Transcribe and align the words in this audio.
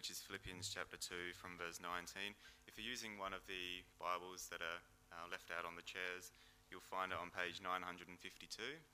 which 0.00 0.08
is 0.08 0.24
Philippians 0.24 0.72
chapter 0.72 0.96
2 0.96 1.36
from 1.36 1.60
verse 1.60 1.76
19. 1.76 2.32
If 2.64 2.80
you're 2.80 2.88
using 2.88 3.20
one 3.20 3.36
of 3.36 3.44
the 3.44 3.84
Bibles 4.00 4.48
that 4.48 4.64
are 4.64 4.80
uh, 5.12 5.28
left 5.28 5.52
out 5.52 5.68
on 5.68 5.76
the 5.76 5.84
chairs, 5.84 6.32
you'll 6.72 6.80
find 6.80 7.12
it 7.12 7.20
on 7.20 7.28
page 7.28 7.60
952. 7.60 8.08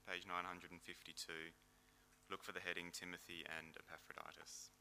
Page 0.02 0.26
952. 0.26 0.74
Look 2.26 2.42
for 2.42 2.50
the 2.50 2.58
heading 2.58 2.90
Timothy 2.90 3.46
and 3.46 3.78
Epaphroditus. 3.86 4.74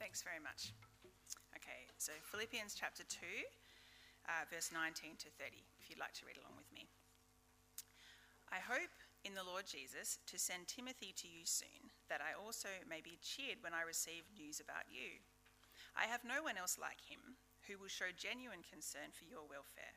Thanks 0.00 0.24
very 0.24 0.40
much. 0.40 0.72
Okay, 1.52 1.92
so 2.00 2.16
Philippians 2.24 2.72
chapter 2.72 3.04
2, 3.04 3.20
uh, 4.32 4.48
verse 4.48 4.72
19 4.72 5.20
to 5.20 5.28
30, 5.36 5.60
if 5.76 5.92
you'd 5.92 6.00
like 6.00 6.16
to 6.16 6.24
read 6.24 6.40
along 6.40 6.56
with 6.56 6.72
me. 6.72 6.88
I 8.48 8.64
hope 8.64 8.96
in 9.28 9.36
the 9.36 9.44
Lord 9.44 9.68
Jesus 9.68 10.16
to 10.24 10.40
send 10.40 10.72
Timothy 10.72 11.12
to 11.20 11.28
you 11.28 11.44
soon, 11.44 11.92
that 12.10 12.20
I 12.20 12.34
also 12.34 12.68
may 12.84 12.98
be 13.00 13.22
cheered 13.22 13.62
when 13.62 13.72
I 13.72 13.86
receive 13.86 14.26
news 14.34 14.58
about 14.58 14.90
you. 14.90 15.22
I 15.94 16.10
have 16.10 16.26
no 16.26 16.42
one 16.42 16.58
else 16.58 16.76
like 16.76 17.00
him 17.06 17.38
who 17.70 17.78
will 17.78 17.90
show 17.90 18.10
genuine 18.10 18.66
concern 18.66 19.14
for 19.14 19.24
your 19.24 19.46
welfare. 19.46 19.96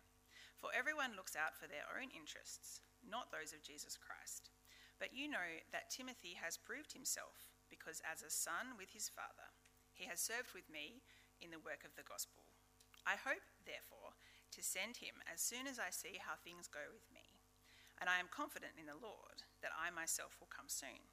For 0.61 0.69
everyone 0.71 1.17
looks 1.17 1.35
out 1.35 1.57
for 1.57 1.65
their 1.65 1.89
own 1.89 2.13
interests, 2.13 2.85
not 3.03 3.33
those 3.33 3.51
of 3.51 3.65
Jesus 3.65 3.97
Christ. 3.97 4.53
But 5.01 5.11
you 5.11 5.27
know 5.27 5.59
that 5.73 5.91
Timothy 5.91 6.37
has 6.37 6.55
proved 6.55 6.93
himself, 6.93 7.51
because 7.67 7.99
as 8.05 8.21
a 8.21 8.31
son 8.31 8.77
with 8.77 8.93
his 8.93 9.09
father, 9.09 9.51
he 9.91 10.05
has 10.07 10.21
served 10.21 10.53
with 10.53 10.69
me 10.69 11.01
in 11.41 11.49
the 11.49 11.59
work 11.59 11.83
of 11.83 11.97
the 11.97 12.05
gospel. 12.05 12.45
I 13.03 13.19
hope, 13.19 13.43
therefore, 13.65 14.15
to 14.55 14.61
send 14.63 15.01
him 15.03 15.19
as 15.27 15.43
soon 15.43 15.65
as 15.67 15.81
I 15.81 15.89
see 15.89 16.21
how 16.21 16.39
things 16.39 16.71
go 16.71 16.87
with 16.93 17.09
me 17.09 17.33
and 18.03 18.09
I 18.09 18.19
am 18.19 18.27
confident 18.27 18.73
in 18.75 18.83
the 18.83 18.99
Lord 18.99 19.47
that 19.61 19.71
I 19.71 19.87
myself 19.93 20.35
will 20.35 20.51
come 20.51 20.67
soon. 20.67 21.12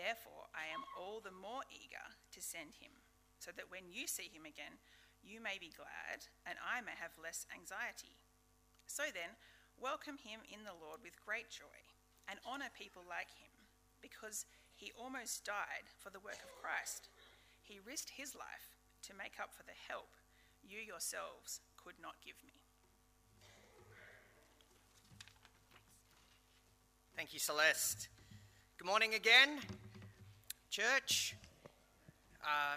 Therefore, 0.00 0.48
I 0.56 0.72
am 0.72 0.80
all 0.96 1.20
the 1.20 1.34
more 1.34 1.60
eager 1.68 2.08
to 2.32 2.40
send 2.40 2.80
him, 2.80 3.04
so 3.36 3.52
that 3.52 3.68
when 3.68 3.92
you 3.92 4.08
see 4.08 4.32
him 4.32 4.48
again, 4.48 4.80
you 5.20 5.44
may 5.44 5.60
be 5.60 5.68
glad, 5.76 6.24
and 6.48 6.56
I 6.56 6.80
may 6.80 6.96
have 6.96 7.20
less 7.20 7.44
anxiety. 7.52 8.16
So 8.88 9.12
then, 9.12 9.36
welcome 9.76 10.16
him 10.16 10.40
in 10.48 10.64
the 10.64 10.72
Lord 10.72 11.04
with 11.04 11.20
great 11.20 11.52
joy, 11.52 11.84
and 12.32 12.40
honor 12.48 12.72
people 12.72 13.04
like 13.04 13.28
him, 13.36 13.52
because 14.00 14.48
he 14.72 14.88
almost 14.96 15.44
died 15.44 15.84
for 16.00 16.08
the 16.08 16.24
work 16.24 16.40
of 16.40 16.56
Christ. 16.56 17.12
He 17.60 17.76
risked 17.84 18.16
his 18.16 18.32
life 18.32 18.80
to 19.04 19.12
make 19.12 19.36
up 19.36 19.52
for 19.52 19.68
the 19.68 19.76
help 19.84 20.08
you 20.64 20.80
yourselves 20.80 21.60
could 21.76 22.00
not 22.00 22.16
give 22.24 22.40
me. 22.48 22.56
Thank 27.16 27.36
you, 27.36 27.38
Celeste. 27.38 28.08
Good 28.78 28.86
morning 28.88 29.12
again, 29.12 29.60
church. 30.70 31.34
Uh, 32.44 32.76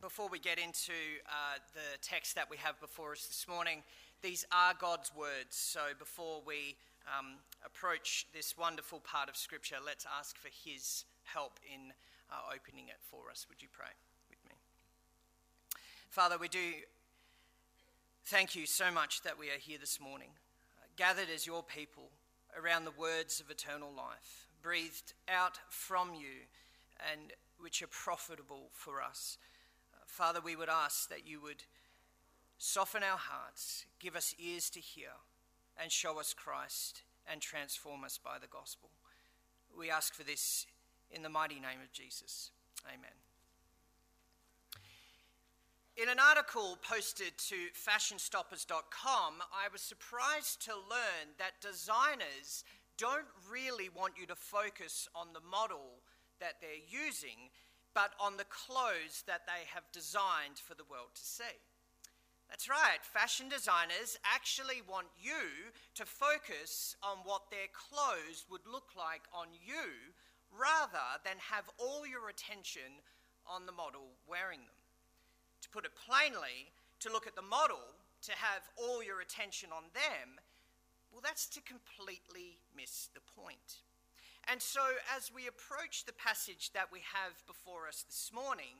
before 0.00 0.26
we 0.26 0.38
get 0.38 0.58
into 0.58 0.92
uh, 1.26 1.58
the 1.74 1.98
text 2.00 2.34
that 2.34 2.48
we 2.48 2.56
have 2.56 2.80
before 2.80 3.12
us 3.12 3.26
this 3.26 3.46
morning, 3.46 3.82
these 4.22 4.46
are 4.50 4.72
God's 4.80 5.12
words. 5.14 5.54
So 5.54 5.80
before 5.98 6.40
we 6.46 6.76
um, 7.06 7.34
approach 7.62 8.26
this 8.32 8.56
wonderful 8.56 9.00
part 9.00 9.28
of 9.28 9.36
Scripture, 9.36 9.76
let's 9.84 10.06
ask 10.18 10.38
for 10.38 10.48
His 10.64 11.04
help 11.24 11.60
in 11.70 11.92
uh, 12.30 12.54
opening 12.54 12.88
it 12.88 12.96
for 13.02 13.30
us. 13.30 13.44
Would 13.50 13.60
you 13.60 13.68
pray 13.70 13.92
with 14.30 14.38
me? 14.48 14.56
Father, 16.08 16.38
we 16.40 16.48
do 16.48 16.72
thank 18.24 18.56
you 18.56 18.64
so 18.64 18.90
much 18.90 19.20
that 19.22 19.38
we 19.38 19.48
are 19.48 19.60
here 19.60 19.78
this 19.78 20.00
morning, 20.00 20.30
uh, 20.80 20.86
gathered 20.96 21.28
as 21.34 21.46
your 21.46 21.62
people 21.62 22.08
around 22.58 22.86
the 22.86 22.98
words 22.98 23.40
of 23.40 23.50
eternal 23.50 23.90
life, 23.94 24.48
breathed 24.62 25.12
out 25.28 25.58
from 25.68 26.14
you 26.14 26.46
and 27.12 27.32
which 27.58 27.82
are 27.82 27.88
profitable 27.88 28.70
for 28.72 29.02
us. 29.02 29.38
Uh, 29.94 29.98
Father, 30.06 30.40
we 30.42 30.56
would 30.56 30.68
ask 30.68 31.08
that 31.08 31.26
you 31.26 31.40
would 31.40 31.64
soften 32.58 33.02
our 33.02 33.18
hearts, 33.18 33.84
give 34.00 34.16
us 34.16 34.34
ears 34.38 34.70
to 34.70 34.80
hear, 34.80 35.10
and 35.80 35.92
show 35.92 36.18
us 36.18 36.34
Christ 36.34 37.02
and 37.30 37.40
transform 37.40 38.04
us 38.04 38.18
by 38.22 38.38
the 38.40 38.46
gospel. 38.46 38.90
We 39.76 39.90
ask 39.90 40.14
for 40.14 40.22
this 40.22 40.66
in 41.10 41.22
the 41.22 41.28
mighty 41.28 41.56
name 41.56 41.80
of 41.82 41.92
Jesus. 41.92 42.50
Amen. 42.86 43.10
In 45.96 46.10
an 46.10 46.18
article 46.18 46.78
posted 46.82 47.38
to 47.48 47.56
fashionstoppers.com, 47.72 49.34
I 49.50 49.68
was 49.72 49.80
surprised 49.80 50.62
to 50.66 50.74
learn 50.74 51.32
that 51.38 51.60
designers 51.62 52.64
don't 52.98 53.26
really 53.50 53.88
want 53.88 54.14
you 54.18 54.26
to 54.26 54.34
focus 54.34 55.08
on 55.14 55.28
the 55.32 55.40
model 55.40 56.02
that 56.40 56.60
they're 56.60 56.86
using, 56.88 57.50
but 57.94 58.12
on 58.20 58.36
the 58.36 58.48
clothes 58.48 59.24
that 59.26 59.46
they 59.46 59.64
have 59.72 59.84
designed 59.92 60.58
for 60.58 60.74
the 60.74 60.88
world 60.88 61.14
to 61.14 61.24
see. 61.24 61.56
That's 62.48 62.68
right, 62.68 63.02
fashion 63.02 63.48
designers 63.48 64.18
actually 64.22 64.80
want 64.86 65.08
you 65.18 65.72
to 65.94 66.06
focus 66.06 66.94
on 67.02 67.18
what 67.24 67.50
their 67.50 67.66
clothes 67.74 68.46
would 68.50 68.64
look 68.70 68.94
like 68.96 69.26
on 69.34 69.48
you 69.50 70.14
rather 70.54 71.18
than 71.24 71.36
have 71.50 71.66
all 71.78 72.06
your 72.06 72.28
attention 72.28 73.02
on 73.50 73.66
the 73.66 73.72
model 73.72 74.14
wearing 74.28 74.60
them. 74.60 74.78
To 75.62 75.68
put 75.70 75.84
it 75.84 75.92
plainly, 75.98 76.70
to 77.00 77.12
look 77.12 77.26
at 77.26 77.34
the 77.34 77.42
model, 77.42 77.82
to 78.22 78.32
have 78.32 78.62
all 78.76 79.02
your 79.02 79.20
attention 79.20 79.70
on 79.74 79.90
them, 79.92 80.38
well, 81.12 81.22
that's 81.22 81.46
to 81.46 81.60
completely 81.62 82.58
miss 82.76 83.08
the 83.14 83.24
point. 83.40 83.82
And 84.48 84.62
so, 84.62 84.80
as 85.16 85.32
we 85.34 85.48
approach 85.48 86.04
the 86.04 86.12
passage 86.12 86.72
that 86.72 86.92
we 86.92 87.00
have 87.12 87.34
before 87.46 87.88
us 87.88 88.04
this 88.06 88.30
morning, 88.32 88.78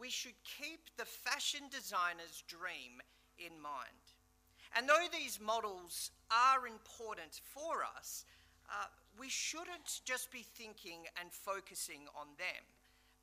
we 0.00 0.08
should 0.08 0.36
keep 0.44 0.88
the 0.96 1.04
fashion 1.04 1.68
designer's 1.70 2.42
dream 2.48 3.02
in 3.38 3.60
mind. 3.60 4.16
And 4.74 4.88
though 4.88 5.06
these 5.12 5.38
models 5.38 6.10
are 6.30 6.66
important 6.66 7.40
for 7.44 7.84
us, 7.96 8.24
uh, 8.70 8.86
we 9.20 9.28
shouldn't 9.28 10.00
just 10.06 10.32
be 10.32 10.46
thinking 10.56 11.04
and 11.20 11.30
focusing 11.30 12.08
on 12.16 12.28
them, 12.38 12.64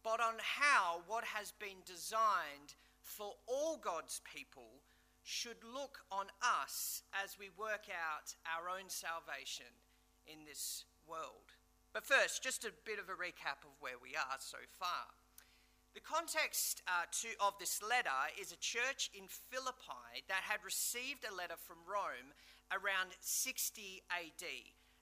but 0.04 0.22
on 0.22 0.36
how 0.38 1.02
what 1.08 1.24
has 1.24 1.54
been 1.54 1.82
designed 1.86 2.78
for 3.02 3.34
all 3.48 3.78
God's 3.78 4.22
people 4.32 4.70
should 5.24 5.58
look 5.74 6.00
on 6.12 6.28
us 6.42 7.02
as 7.24 7.38
we 7.40 7.50
work 7.58 7.86
out 7.90 8.36
our 8.46 8.70
own 8.70 8.90
salvation 8.90 9.74
in 10.28 10.46
this 10.46 10.86
world. 11.08 11.59
But 11.94 12.06
first, 12.06 12.44
just 12.44 12.66
a 12.66 12.72
bit 12.86 13.00
of 13.00 13.10
a 13.10 13.18
recap 13.18 13.66
of 13.66 13.74
where 13.80 13.98
we 14.02 14.14
are 14.14 14.38
so 14.38 14.62
far. 14.78 15.10
The 15.98 16.06
context 16.06 16.84
uh, 16.86 17.10
to, 17.26 17.30
of 17.42 17.58
this 17.58 17.82
letter 17.82 18.30
is 18.40 18.52
a 18.52 18.62
church 18.62 19.10
in 19.18 19.26
Philippi 19.28 20.22
that 20.30 20.46
had 20.46 20.62
received 20.64 21.26
a 21.26 21.34
letter 21.34 21.58
from 21.58 21.82
Rome 21.90 22.30
around 22.70 23.18
60 23.22 24.06
AD, 24.14 24.46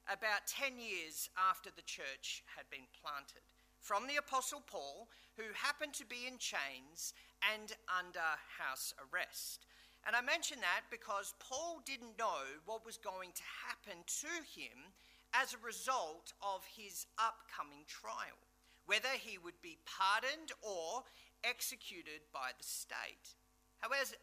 about 0.08 0.48
10 0.48 0.80
years 0.80 1.28
after 1.36 1.68
the 1.68 1.84
church 1.84 2.42
had 2.56 2.64
been 2.72 2.88
planted, 2.96 3.44
from 3.84 4.08
the 4.08 4.16
Apostle 4.16 4.64
Paul, 4.64 5.12
who 5.36 5.52
happened 5.52 5.92
to 6.00 6.08
be 6.08 6.24
in 6.24 6.40
chains 6.40 7.12
and 7.52 7.76
under 7.92 8.24
house 8.56 8.96
arrest. 8.96 9.68
And 10.08 10.16
I 10.16 10.24
mention 10.24 10.56
that 10.64 10.88
because 10.88 11.36
Paul 11.36 11.84
didn't 11.84 12.16
know 12.16 12.48
what 12.64 12.86
was 12.86 12.96
going 12.96 13.36
to 13.36 13.44
happen 13.68 14.00
to 14.24 14.32
him 14.56 14.88
as 15.34 15.54
a 15.54 15.66
result 15.66 16.32
of 16.42 16.64
his 16.76 17.06
upcoming 17.18 17.84
trial, 17.86 18.38
whether 18.86 19.14
he 19.18 19.38
would 19.38 19.60
be 19.62 19.78
pardoned 19.84 20.52
or 20.62 21.04
executed 21.44 22.20
by 22.32 22.50
the 22.56 22.64
state. 22.64 23.36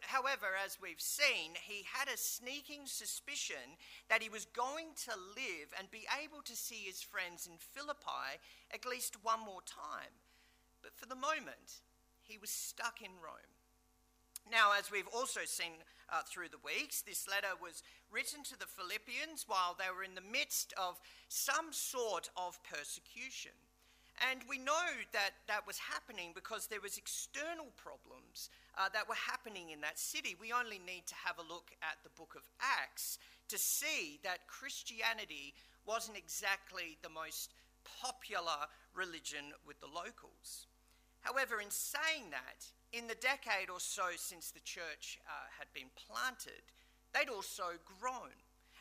However, 0.00 0.48
as 0.62 0.76
we've 0.82 1.00
seen, 1.00 1.56
he 1.62 1.86
had 1.90 2.08
a 2.08 2.18
sneaking 2.18 2.84
suspicion 2.84 3.80
that 4.10 4.22
he 4.22 4.28
was 4.28 4.44
going 4.44 4.88
to 5.06 5.12
live 5.16 5.72
and 5.78 5.90
be 5.90 6.04
able 6.22 6.42
to 6.42 6.54
see 6.54 6.84
his 6.84 7.00
friends 7.00 7.46
in 7.46 7.56
Philippi 7.56 8.36
at 8.70 8.84
least 8.84 9.24
one 9.24 9.40
more 9.40 9.62
time. 9.64 10.12
But 10.82 10.94
for 10.94 11.06
the 11.06 11.14
moment, 11.14 11.80
he 12.22 12.36
was 12.36 12.50
stuck 12.50 13.00
in 13.00 13.12
Rome. 13.22 13.56
Now, 14.50 14.72
as 14.78 14.90
we've 14.90 15.08
also 15.08 15.40
seen 15.46 15.80
uh, 16.12 16.22
through 16.26 16.48
the 16.48 16.62
weeks, 16.64 17.02
this 17.02 17.28
letter 17.28 17.54
was 17.60 17.82
written 18.10 18.42
to 18.44 18.58
the 18.58 18.66
Philippians 18.66 19.44
while 19.46 19.76
they 19.78 19.90
were 19.94 20.04
in 20.04 20.14
the 20.14 20.30
midst 20.32 20.72
of 20.76 21.00
some 21.28 21.72
sort 21.72 22.30
of 22.36 22.58
persecution. 22.62 23.56
And 24.30 24.40
we 24.48 24.56
know 24.56 24.88
that 25.12 25.36
that 25.46 25.66
was 25.66 25.76
happening 25.76 26.32
because 26.34 26.66
there 26.66 26.80
was 26.80 26.96
external 26.96 27.68
problems 27.76 28.48
uh, 28.78 28.88
that 28.94 29.08
were 29.08 29.18
happening 29.18 29.70
in 29.70 29.80
that 29.82 29.98
city. 29.98 30.34
We 30.40 30.52
only 30.52 30.80
need 30.80 31.06
to 31.06 31.14
have 31.14 31.38
a 31.38 31.44
look 31.44 31.70
at 31.82 32.00
the 32.02 32.14
book 32.16 32.32
of 32.34 32.48
Acts 32.60 33.18
to 33.48 33.58
see 33.58 34.18
that 34.24 34.48
Christianity 34.48 35.52
wasn't 35.84 36.16
exactly 36.16 36.96
the 37.02 37.12
most 37.12 37.52
popular 37.84 38.66
religion 38.94 39.52
with 39.66 39.78
the 39.80 39.86
locals. 39.86 40.66
However, 41.20 41.60
in 41.60 41.70
saying 41.70 42.30
that, 42.30 42.64
in 42.92 43.06
the 43.06 43.16
decade 43.16 43.70
or 43.70 43.80
so 43.80 44.14
since 44.16 44.50
the 44.50 44.60
church 44.60 45.18
uh, 45.26 45.46
had 45.58 45.68
been 45.74 45.90
planted, 45.94 46.62
they'd 47.12 47.32
also 47.32 47.78
grown. 48.00 48.32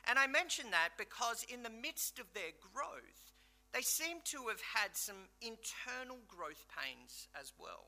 And 0.07 0.19
I 0.19 0.28
mention 0.28 0.72
that 0.72 0.90
because 0.98 1.46
in 1.50 1.63
the 1.63 1.69
midst 1.69 2.19
of 2.19 2.31
their 2.34 2.54
growth, 2.74 3.34
they 3.74 3.81
seem 3.81 4.18
to 4.25 4.48
have 4.48 4.62
had 4.62 4.96
some 4.96 5.28
internal 5.42 6.18
growth 6.28 6.66
pains 6.72 7.28
as 7.40 7.52
well. 7.60 7.88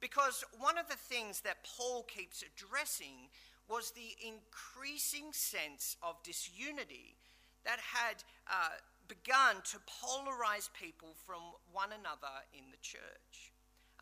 Because 0.00 0.44
one 0.58 0.78
of 0.78 0.88
the 0.88 0.96
things 0.96 1.42
that 1.42 1.62
Paul 1.62 2.02
keeps 2.04 2.42
addressing 2.42 3.30
was 3.68 3.92
the 3.92 4.16
increasing 4.18 5.32
sense 5.32 5.96
of 6.02 6.22
disunity 6.24 7.14
that 7.64 7.78
had 7.78 8.24
uh, 8.50 8.74
begun 9.06 9.56
to 9.64 9.78
polarize 9.86 10.68
people 10.74 11.14
from 11.24 11.40
one 11.72 11.90
another 11.92 12.42
in 12.52 12.64
the 12.70 12.82
church. 12.82 13.51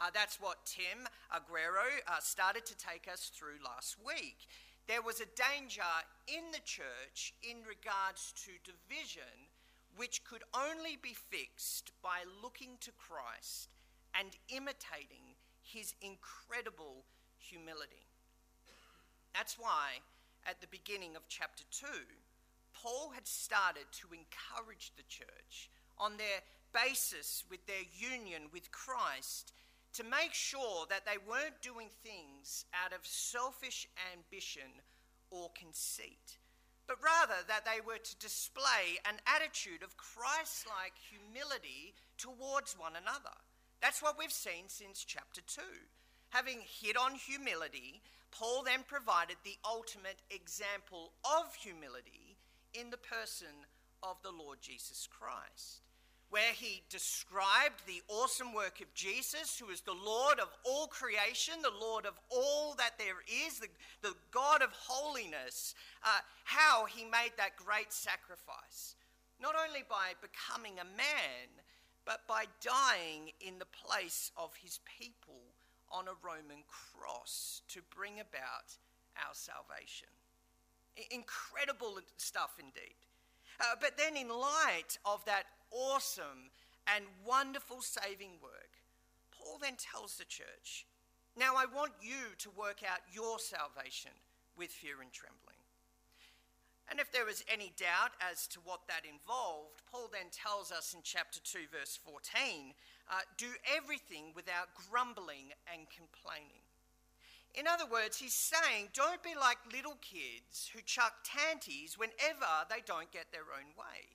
Uh, 0.01 0.09
that's 0.15 0.41
what 0.41 0.65
Tim 0.65 1.05
Aguero 1.29 1.85
uh, 2.09 2.21
started 2.21 2.65
to 2.65 2.77
take 2.79 3.07
us 3.13 3.31
through 3.35 3.61
last 3.63 3.97
week. 4.01 4.49
There 4.89 5.03
was 5.03 5.21
a 5.21 5.29
danger 5.37 5.93
in 6.27 6.51
the 6.53 6.65
church 6.65 7.35
in 7.43 7.59
regards 7.69 8.33
to 8.47 8.51
division, 8.65 9.53
which 9.97 10.25
could 10.25 10.43
only 10.57 10.97
be 11.03 11.13
fixed 11.13 11.93
by 12.03 12.25
looking 12.43 12.81
to 12.81 12.91
Christ 12.97 13.69
and 14.19 14.31
imitating 14.49 15.37
his 15.61 15.93
incredible 16.01 17.05
humility. 17.37 18.09
That's 19.35 19.59
why, 19.59 20.01
at 20.49 20.63
the 20.63 20.73
beginning 20.73 21.15
of 21.15 21.29
chapter 21.29 21.65
2, 21.73 21.87
Paul 22.73 23.13
had 23.15 23.29
started 23.29 23.85
to 24.01 24.09
encourage 24.17 24.93
the 24.97 25.05
church 25.09 25.69
on 25.99 26.17
their 26.17 26.41
basis 26.73 27.45
with 27.51 27.67
their 27.67 27.85
union 27.93 28.49
with 28.51 28.73
Christ 28.73 29.53
to 29.95 30.05
make 30.05 30.35
sure 30.35 30.87
that 30.89 31.05
they 31.05 31.19
weren't 31.29 31.63
doing 31.63 31.89
things 32.03 32.65
out 32.73 32.93
of 32.93 33.07
selfish 33.07 33.89
ambition 34.15 34.71
or 35.31 35.51
conceit, 35.59 36.39
but 36.87 36.97
rather 37.03 37.43
that 37.49 37.65
they 37.65 37.81
were 37.85 37.99
to 37.99 38.19
display 38.19 38.99
an 39.09 39.17
attitude 39.27 39.83
of 39.83 39.97
Christ 39.97 40.67
like 40.67 40.95
humility 40.97 41.95
towards 42.19 42.79
one 42.79 42.95
another. 42.95 43.35
That's 43.83 44.03
what 44.03 44.19
we've 44.19 44.33
seen 44.33 44.69
since 44.69 45.05
chapter 45.05 45.41
2. 45.47 45.63
Having 46.31 46.61
hit 46.63 46.97
on 46.97 47.15
humility, 47.15 48.03
Paul 48.31 48.63
then 48.63 48.85
provided 48.87 49.37
the 49.43 49.59
ultimate 49.65 50.23
example 50.31 51.13
of 51.25 51.55
humility 51.55 52.37
in 52.75 52.91
the 52.91 52.99
person 52.99 53.67
of 54.03 54.17
the 54.23 54.31
Lord 54.31 54.59
Jesus 54.61 55.09
Christ 55.11 55.83
where 56.31 56.53
he 56.55 56.83
described 56.89 57.83
the 57.87 58.03
awesome 58.09 58.55
work 58.55 58.81
of 58.81 58.93
Jesus, 58.95 59.59
who 59.59 59.71
is 59.71 59.81
the 59.81 59.93
Lord 59.93 60.39
of 60.39 60.49
all 60.65 60.87
creation, 60.87 61.55
the 61.61 61.73
Lord 61.81 62.07
of 62.07 62.15
all 62.31 62.75
that 62.79 62.99
there 62.99 63.23
is, 63.47 63.59
the, 63.59 63.67
the 64.01 64.15
God 64.31 64.63
of 64.63 64.71
holiness, 64.73 65.75
uh, 66.05 66.21
how 66.45 66.87
he 66.87 67.05
made 67.05 67.33
that 67.37 67.57
great 67.57 67.93
sacrifice. 67.93 68.95
Not 69.43 69.55
only 69.67 69.83
by 69.89 70.13
becoming 70.23 70.79
a 70.79 70.97
man, 70.97 71.51
but 72.05 72.27
by 72.29 72.45
dying 72.63 73.33
in 73.41 73.59
the 73.59 73.67
place 73.67 74.31
of 74.37 74.55
his 74.63 74.79
people 74.99 75.43
on 75.91 76.07
a 76.07 76.15
Roman 76.23 76.63
cross 76.69 77.63
to 77.69 77.81
bring 77.95 78.15
about 78.15 78.79
our 79.17 79.35
salvation. 79.35 80.09
Incredible 81.11 81.99
stuff 82.17 82.53
indeed. 82.59 82.95
Uh, 83.61 83.75
but 83.81 83.99
then, 83.99 84.17
in 84.17 84.29
light 84.29 84.97
of 85.05 85.25
that 85.27 85.45
awesome 85.71 86.51
and 86.87 87.05
wonderful 87.27 87.81
saving 87.83 88.39
work, 88.43 88.83
Paul 89.31 89.59
then 89.61 89.77
tells 89.77 90.17
the 90.17 90.25
church, 90.25 90.87
Now 91.37 91.55
I 91.57 91.67
want 91.67 91.93
you 92.01 92.35
to 92.39 92.51
work 92.51 92.83
out 92.85 93.01
your 93.13 93.39
salvation 93.39 94.13
with 94.57 94.71
fear 94.71 95.01
and 95.01 95.13
trembling. 95.13 95.61
And 96.91 96.99
if 96.99 97.13
there 97.13 97.25
was 97.25 97.45
any 97.47 97.73
doubt 97.79 98.19
as 98.19 98.49
to 98.49 98.59
what 98.65 98.81
that 98.89 99.07
involved, 99.07 99.83
Paul 99.91 100.11
then 100.13 100.27
tells 100.35 100.73
us 100.73 100.93
in 100.93 101.01
chapter 101.05 101.39
2, 101.39 101.71
verse 101.71 101.97
14 102.03 102.75
uh, 103.11 103.15
do 103.39 103.47
everything 103.77 104.33
without 104.35 104.75
grumbling 104.75 105.55
and 105.73 105.87
complaining. 105.91 106.67
In 107.55 107.67
other 107.67 107.87
words, 107.87 108.19
he's 108.19 108.35
saying 108.35 108.91
don't 108.95 109.23
be 109.23 109.35
like 109.39 109.59
little 109.73 109.99
kids 110.03 110.71
who 110.73 110.83
chuck 110.83 111.15
tanties 111.25 111.99
whenever 111.99 112.67
they 112.69 112.83
don't 112.87 113.11
get 113.11 113.31
their 113.31 113.51
own 113.55 113.71
way. 113.79 114.11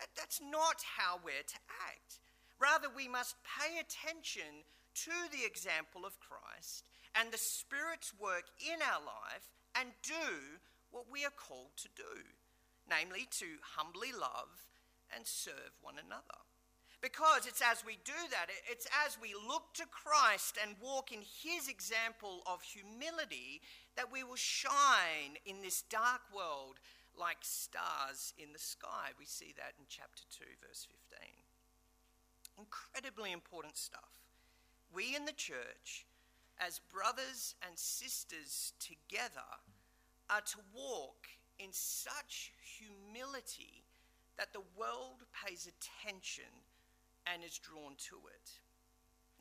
That, 0.00 0.08
that's 0.16 0.40
not 0.40 0.82
how 0.96 1.20
we're 1.22 1.44
to 1.44 1.60
act. 1.84 2.18
Rather, 2.58 2.88
we 2.88 3.08
must 3.08 3.36
pay 3.44 3.78
attention 3.78 4.64
to 5.06 5.12
the 5.30 5.44
example 5.44 6.04
of 6.04 6.20
Christ 6.20 6.84
and 7.14 7.30
the 7.30 7.38
Spirit's 7.38 8.12
work 8.18 8.48
in 8.60 8.80
our 8.80 9.00
life 9.00 9.48
and 9.78 9.90
do 10.02 10.60
what 10.90 11.06
we 11.10 11.24
are 11.24 11.36
called 11.36 11.76
to 11.76 11.88
do, 11.94 12.24
namely 12.88 13.28
to 13.38 13.60
humbly 13.76 14.12
love 14.12 14.68
and 15.14 15.26
serve 15.26 15.76
one 15.80 15.96
another. 15.98 16.40
Because 17.00 17.46
it's 17.46 17.62
as 17.62 17.84
we 17.84 17.96
do 18.04 18.18
that, 18.30 18.48
it's 18.70 18.86
as 19.06 19.16
we 19.22 19.32
look 19.48 19.72
to 19.74 19.86
Christ 19.86 20.58
and 20.60 20.76
walk 20.82 21.12
in 21.12 21.20
his 21.20 21.66
example 21.66 22.42
of 22.46 22.60
humility 22.62 23.62
that 23.96 24.12
we 24.12 24.22
will 24.22 24.36
shine 24.36 25.40
in 25.46 25.62
this 25.62 25.82
dark 25.88 26.20
world 26.34 26.76
like 27.18 27.38
stars 27.42 28.34
in 28.38 28.52
the 28.52 28.58
sky. 28.58 29.10
We 29.18 29.24
see 29.26 29.54
that 29.56 29.74
in 29.78 29.84
chapter 29.88 30.22
2, 30.38 30.44
verse 30.66 30.86
15. 31.10 31.18
Incredibly 32.58 33.32
important 33.32 33.76
stuff. 33.76 34.10
We 34.92 35.14
in 35.16 35.24
the 35.24 35.32
church, 35.32 36.06
as 36.58 36.80
brothers 36.92 37.54
and 37.66 37.78
sisters 37.78 38.72
together, 38.80 39.48
are 40.28 40.40
to 40.40 40.58
walk 40.74 41.26
in 41.58 41.68
such 41.72 42.52
humility 42.62 43.84
that 44.38 44.52
the 44.52 44.62
world 44.76 45.24
pays 45.44 45.68
attention 45.68 46.50
and 47.26 47.42
is 47.44 47.58
drawn 47.58 47.94
to 48.08 48.16
it. 48.34 48.50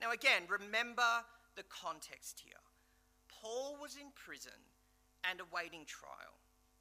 Now, 0.01 0.11
again, 0.11 0.43
remember 0.47 1.23
the 1.55 1.63
context 1.63 2.41
here. 2.43 2.59
Paul 3.41 3.77
was 3.81 3.95
in 3.95 4.11
prison 4.15 4.59
and 5.29 5.39
awaiting 5.39 5.85
trial. 5.85 6.38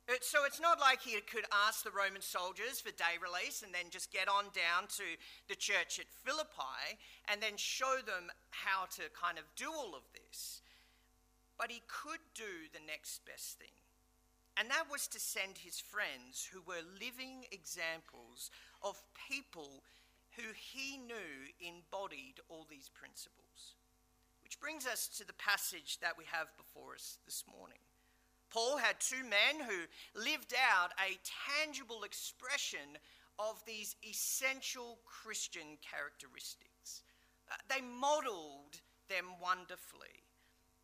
So 0.08 0.46
it's 0.46 0.60
not 0.60 0.80
like 0.80 1.02
he 1.02 1.20
could 1.20 1.44
ask 1.68 1.84
the 1.84 1.92
Roman 1.92 2.22
soldiers 2.22 2.80
for 2.80 2.90
day 2.96 3.20
release 3.20 3.60
and 3.60 3.74
then 3.76 3.92
just 3.92 4.10
get 4.10 4.26
on 4.26 4.48
down 4.56 4.88
to 4.96 5.04
the 5.48 5.54
church 5.54 6.00
at 6.00 6.08
Philippi 6.24 6.96
and 7.28 7.42
then 7.42 7.60
show 7.60 8.00
them 8.00 8.32
how 8.48 8.88
to 8.96 9.12
kind 9.12 9.36
of 9.36 9.44
do 9.54 9.68
all 9.68 9.92
of 9.92 10.08
this. 10.16 10.62
But 11.60 11.70
he 11.70 11.82
could 11.92 12.24
do 12.34 12.72
the 12.72 12.80
next 12.88 13.20
best 13.28 13.58
thing. 13.60 13.76
And 14.56 14.70
that 14.70 14.88
was 14.90 15.06
to 15.08 15.20
send 15.20 15.60
his 15.60 15.78
friends 15.78 16.48
who 16.50 16.64
were 16.64 16.88
living 16.96 17.44
examples 17.52 18.50
of 18.82 18.96
people 19.28 19.84
who 20.40 20.56
he 20.56 20.96
knew 20.96 21.52
embodied 21.60 22.40
all 22.48 22.64
these 22.64 22.88
principles. 22.88 23.76
Which 24.42 24.58
brings 24.58 24.86
us 24.86 25.06
to 25.18 25.26
the 25.26 25.36
passage 25.36 25.98
that 26.00 26.16
we 26.16 26.24
have 26.32 26.48
before 26.56 26.94
us 26.94 27.18
this 27.26 27.44
morning. 27.44 27.84
Paul 28.50 28.78
had 28.78 29.00
two 29.00 29.22
men 29.24 29.66
who 29.66 30.20
lived 30.20 30.54
out 30.54 30.92
a 30.98 31.18
tangible 31.58 32.02
expression 32.04 32.98
of 33.38 33.62
these 33.66 33.94
essential 34.08 34.98
Christian 35.04 35.78
characteristics. 35.80 37.02
Uh, 37.50 37.54
they 37.68 37.80
modeled 37.80 38.80
them 39.08 39.26
wonderfully. 39.40 40.24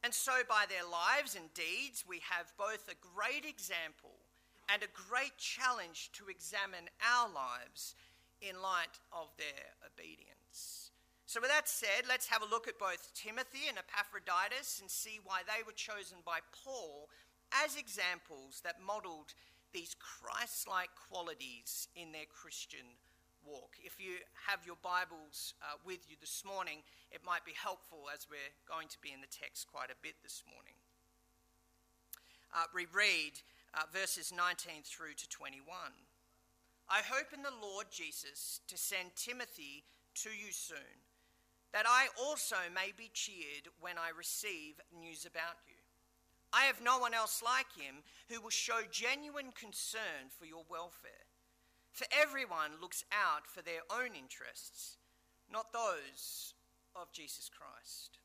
And 0.03 0.13
so, 0.13 0.45
by 0.49 0.67
their 0.69 0.85
lives 0.85 1.35
and 1.35 1.53
deeds, 1.55 2.05
we 2.07 2.21
have 2.29 2.53
both 2.59 2.89
a 2.89 3.01
great 3.01 3.45
example 3.49 4.21
and 4.69 4.83
a 4.83 5.09
great 5.09 5.37
challenge 5.39 6.11
to 6.13 6.29
examine 6.29 6.89
our 7.01 7.29
lives 7.29 7.95
in 8.41 8.61
light 8.61 9.01
of 9.13 9.29
their 9.39 9.73
obedience. 9.81 10.91
So, 11.27 11.41
with 11.41 11.51
that 11.51 11.69
said, 11.69 12.05
let's 12.07 12.29
have 12.29 12.43
a 12.43 12.53
look 12.53 12.69
at 12.69 12.79
both 12.79 13.13
Timothy 13.15 13.67
and 13.69 13.79
Epaphroditus 13.79 14.81
and 14.81 14.91
see 14.91 15.21
why 15.25 15.41
they 15.47 15.65
were 15.65 15.73
chosen 15.73 16.19
by 16.25 16.41
Paul 16.53 17.09
as 17.63 17.77
examples 17.77 18.61
that 18.65 18.83
modeled 18.83 19.35
these 19.73 19.95
Christ 19.99 20.67
like 20.69 20.91
qualities 21.11 21.89
in 21.95 22.11
their 22.13 22.27
Christian 22.27 22.99
walk. 23.47 23.77
If 23.83 24.01
you 24.01 24.23
have 24.49 24.65
your 24.67 24.79
Bibles 24.83 25.55
uh, 25.63 25.77
with 25.85 26.07
you 26.09 26.17
this 26.21 26.43
morning, 26.47 26.81
it 27.11 27.21
might 27.27 27.45
be 27.45 27.55
helpful 27.55 28.07
as 28.13 28.27
we're 28.31 28.55
going 28.67 28.89
to 28.89 28.99
be 29.03 29.13
in 29.13 29.21
the 29.21 29.31
text 29.31 29.67
quite 29.69 29.91
a 29.91 30.03
bit 30.03 30.15
this 30.23 30.43
morning. 30.49 30.79
Uh, 32.55 32.71
we 32.75 32.87
read 32.95 33.35
uh, 33.75 33.83
verses 33.93 34.33
19 34.35 34.83
through 34.85 35.15
to 35.19 35.29
21. 35.29 35.67
I 36.89 37.01
hope 37.03 37.33
in 37.35 37.43
the 37.43 37.55
Lord 37.63 37.87
Jesus 37.91 38.61
to 38.69 38.77
send 38.77 39.17
Timothy 39.17 39.85
to 40.23 40.31
you 40.31 40.53
soon, 40.53 41.03
that 41.73 41.87
I 41.87 42.07
also 42.21 42.71
may 42.73 42.93
be 42.97 43.11
cheered 43.13 43.69
when 43.81 43.99
I 43.99 44.17
receive 44.17 44.79
news 44.95 45.27
about 45.27 45.59
you. 45.67 45.74
I 46.55 46.65
have 46.65 46.81
no 46.81 46.99
one 46.99 47.15
else 47.15 47.43
like 47.43 47.73
him 47.77 47.97
who 48.31 48.41
will 48.41 48.51
show 48.51 48.83
genuine 48.91 49.51
concern 49.59 50.31
for 50.39 50.47
your 50.47 50.65
welfare. 50.71 51.27
For 51.91 52.07
everyone 52.13 52.81
looks 52.81 53.05
out 53.11 53.47
for 53.47 53.61
their 53.63 53.83
own 53.91 54.15
interests, 54.15 54.99
not 55.51 55.73
those 55.73 56.55
of 56.95 57.13
Jesus 57.13 57.51
Christ. 57.51 58.19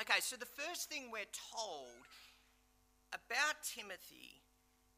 Okay, 0.00 0.20
so 0.20 0.36
the 0.36 0.46
first 0.46 0.88
thing 0.88 1.10
we're 1.10 1.32
told 1.56 2.04
about 3.12 3.64
Timothy 3.64 4.42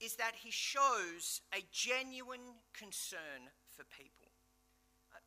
is 0.00 0.16
that 0.16 0.32
he 0.42 0.50
shows 0.50 1.42
a 1.54 1.62
genuine 1.72 2.58
concern 2.74 3.52
for 3.68 3.84
people. 3.84 4.32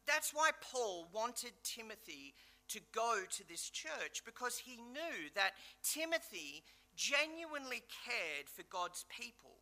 That's 0.06 0.34
why 0.34 0.52
Paul 0.62 1.08
wanted 1.14 1.54
Timothy 1.64 2.34
to 2.74 2.80
go 2.92 3.22
to 3.30 3.48
this 3.48 3.70
church 3.70 4.24
because 4.26 4.58
he 4.58 4.78
knew 4.78 5.30
that 5.36 5.54
Timothy 5.84 6.64
genuinely 6.96 7.84
cared 8.06 8.50
for 8.50 8.64
God's 8.70 9.06
people. 9.10 9.62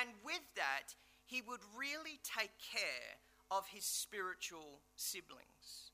And 0.00 0.10
with 0.24 0.42
that, 0.54 0.94
he 1.26 1.42
would 1.42 1.60
really 1.76 2.18
take 2.22 2.54
care 2.58 3.18
of 3.50 3.66
his 3.66 3.84
spiritual 3.84 4.80
siblings. 4.96 5.90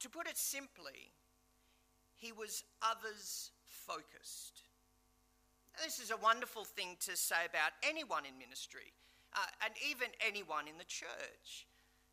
To 0.00 0.08
put 0.08 0.28
it 0.28 0.36
simply, 0.36 1.12
he 2.16 2.32
was 2.32 2.64
others 2.82 3.50
focused. 3.64 4.62
This 5.82 5.98
is 5.98 6.10
a 6.10 6.16
wonderful 6.16 6.64
thing 6.64 6.96
to 7.00 7.16
say 7.16 7.46
about 7.48 7.72
anyone 7.82 8.24
in 8.26 8.38
ministry, 8.38 8.92
uh, 9.34 9.46
and 9.64 9.72
even 9.88 10.08
anyone 10.26 10.68
in 10.68 10.76
the 10.76 10.84
church. 10.84 11.66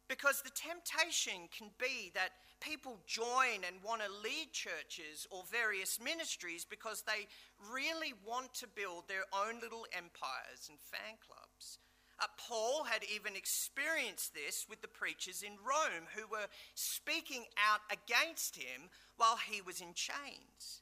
Because 0.07 0.41
the 0.41 0.51
temptation 0.51 1.49
can 1.55 1.69
be 1.79 2.11
that 2.13 2.29
people 2.59 2.99
join 3.05 3.63
and 3.65 3.83
want 3.83 4.01
to 4.01 4.21
lead 4.23 4.51
churches 4.51 5.27
or 5.29 5.43
various 5.51 5.99
ministries 5.99 6.65
because 6.65 7.03
they 7.03 7.27
really 7.71 8.13
want 8.25 8.53
to 8.55 8.67
build 8.67 9.07
their 9.07 9.25
own 9.33 9.59
little 9.61 9.85
empires 9.95 10.69
and 10.69 10.79
fan 10.79 11.17
clubs. 11.25 11.79
Uh, 12.19 12.27
Paul 12.37 12.85
had 12.85 13.03
even 13.13 13.35
experienced 13.35 14.33
this 14.33 14.65
with 14.69 14.81
the 14.81 14.87
preachers 14.87 15.43
in 15.43 15.53
Rome 15.59 16.07
who 16.15 16.27
were 16.31 16.47
speaking 16.73 17.43
out 17.59 17.81
against 17.91 18.55
him 18.55 18.89
while 19.17 19.37
he 19.37 19.61
was 19.61 19.81
in 19.81 19.93
chains. 19.93 20.81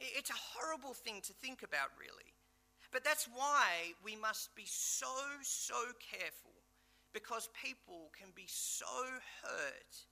It's 0.00 0.30
a 0.30 0.44
horrible 0.56 0.94
thing 0.94 1.20
to 1.22 1.32
think 1.34 1.62
about, 1.62 1.90
really. 2.00 2.32
But 2.90 3.04
that's 3.04 3.28
why 3.34 3.92
we 4.04 4.16
must 4.16 4.54
be 4.54 4.64
so, 4.66 5.06
so 5.42 5.74
careful 6.00 6.52
because 7.12 7.48
people 7.62 8.10
can 8.18 8.28
be 8.34 8.46
so 8.46 8.86
hurt 9.42 10.06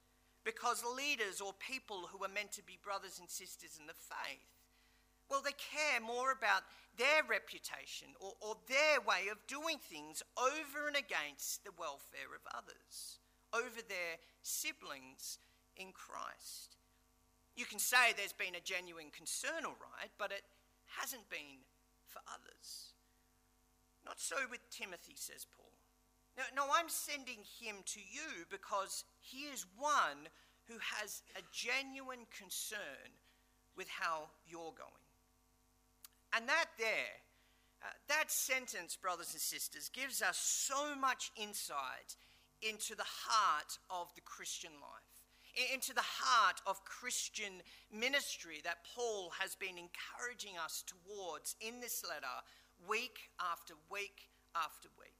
because 0.44 0.82
leaders 0.96 1.40
or 1.40 1.52
people 1.58 2.08
who 2.12 2.24
are 2.24 2.32
meant 2.32 2.52
to 2.52 2.64
be 2.64 2.78
brothers 2.82 3.18
and 3.20 3.28
sisters 3.28 3.76
in 3.78 3.86
the 3.86 3.98
faith, 3.98 4.48
well, 5.30 5.42
they 5.44 5.54
care 5.54 6.00
more 6.02 6.32
about 6.32 6.66
their 6.98 7.22
reputation 7.28 8.08
or, 8.18 8.34
or 8.40 8.56
their 8.66 8.98
way 9.06 9.30
of 9.30 9.38
doing 9.46 9.78
things 9.78 10.22
over 10.34 10.88
and 10.88 10.96
against 10.96 11.62
the 11.62 11.76
welfare 11.78 12.34
of 12.34 12.42
others, 12.50 13.20
over 13.54 13.78
their 13.86 14.18
siblings 14.42 15.38
in 15.76 15.92
Christ. 15.94 16.76
You 17.54 17.64
can 17.64 17.78
say 17.78 18.16
there's 18.16 18.34
been 18.34 18.58
a 18.58 18.64
genuine 18.64 19.14
concern, 19.14 19.62
all 19.64 19.78
right, 19.78 20.10
but 20.18 20.32
it 20.32 20.42
hasn't 20.98 21.28
been 21.30 21.62
for 22.08 22.20
others. 22.26 22.94
Not 24.04 24.18
so 24.18 24.36
with 24.50 24.66
Timothy, 24.70 25.14
says 25.14 25.46
Paul. 25.46 25.69
No, 26.36 26.44
no, 26.54 26.72
I'm 26.72 26.88
sending 26.88 27.38
him 27.60 27.76
to 27.86 28.00
you 28.00 28.46
because 28.50 29.04
he 29.20 29.44
is 29.52 29.66
one 29.78 30.28
who 30.66 30.74
has 30.96 31.22
a 31.36 31.42
genuine 31.52 32.26
concern 32.36 33.10
with 33.76 33.88
how 33.88 34.28
you're 34.46 34.74
going. 34.76 35.06
And 36.32 36.48
that 36.48 36.66
there, 36.78 37.18
uh, 37.82 37.88
that 38.08 38.30
sentence, 38.30 38.96
brothers 38.96 39.32
and 39.32 39.40
sisters, 39.40 39.88
gives 39.88 40.22
us 40.22 40.38
so 40.38 40.94
much 40.94 41.30
insight 41.36 42.16
into 42.62 42.94
the 42.94 43.06
heart 43.06 43.78
of 43.90 44.14
the 44.14 44.20
Christian 44.20 44.72
life, 44.80 45.74
into 45.74 45.92
the 45.92 46.04
heart 46.04 46.60
of 46.66 46.84
Christian 46.84 47.62
ministry 47.92 48.60
that 48.64 48.84
Paul 48.94 49.32
has 49.40 49.56
been 49.56 49.76
encouraging 49.78 50.56
us 50.62 50.84
towards 50.86 51.56
in 51.60 51.80
this 51.80 52.04
letter, 52.04 52.26
week 52.88 53.18
after 53.40 53.74
week 53.90 54.28
after 54.54 54.88
week. 54.98 55.19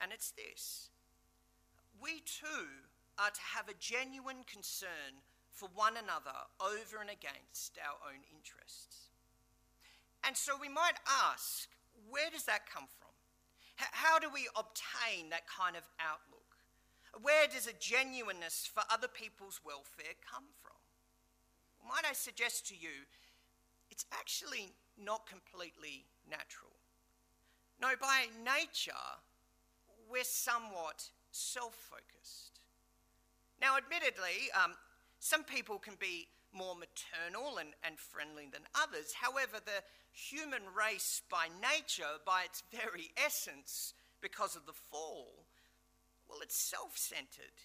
And 0.00 0.12
it's 0.12 0.30
this 0.30 0.90
we 2.00 2.20
too 2.20 2.86
are 3.18 3.30
to 3.30 3.40
have 3.54 3.68
a 3.68 3.74
genuine 3.80 4.46
concern 4.46 5.26
for 5.50 5.68
one 5.74 5.96
another 5.98 6.46
over 6.62 7.02
and 7.02 7.10
against 7.10 7.74
our 7.82 7.98
own 8.06 8.22
interests. 8.30 9.10
And 10.22 10.36
so 10.36 10.54
we 10.54 10.68
might 10.68 10.98
ask, 11.26 11.66
where 12.08 12.30
does 12.30 12.44
that 12.44 12.70
come 12.70 12.86
from? 12.86 13.10
How 13.76 14.18
do 14.18 14.28
we 14.32 14.48
obtain 14.54 15.30
that 15.30 15.46
kind 15.50 15.76
of 15.76 15.82
outlook? 15.98 16.38
Where 17.22 17.46
does 17.46 17.66
a 17.66 17.74
genuineness 17.78 18.70
for 18.72 18.82
other 18.90 19.08
people's 19.08 19.60
welfare 19.64 20.14
come 20.22 20.46
from? 20.62 20.78
Might 21.88 22.06
I 22.08 22.12
suggest 22.12 22.66
to 22.68 22.74
you, 22.74 23.06
it's 23.90 24.04
actually 24.12 24.70
not 25.02 25.26
completely 25.26 26.04
natural. 26.28 26.70
No, 27.80 27.88
by 28.00 28.26
nature, 28.44 28.92
we're 30.10 30.24
somewhat 30.24 31.10
self 31.30 31.74
focused. 31.74 32.60
Now, 33.60 33.76
admittedly, 33.76 34.50
um, 34.54 34.74
some 35.18 35.44
people 35.44 35.78
can 35.78 35.94
be 35.98 36.28
more 36.52 36.74
maternal 36.74 37.58
and, 37.58 37.70
and 37.84 37.98
friendly 37.98 38.48
than 38.50 38.62
others. 38.74 39.12
However, 39.20 39.58
the 39.64 39.82
human 40.12 40.62
race 40.76 41.22
by 41.30 41.48
nature, 41.60 42.18
by 42.24 42.44
its 42.44 42.62
very 42.72 43.10
essence, 43.16 43.94
because 44.20 44.56
of 44.56 44.66
the 44.66 44.72
fall, 44.72 45.46
well, 46.28 46.40
it's 46.42 46.56
self 46.56 46.96
centered. 46.96 47.56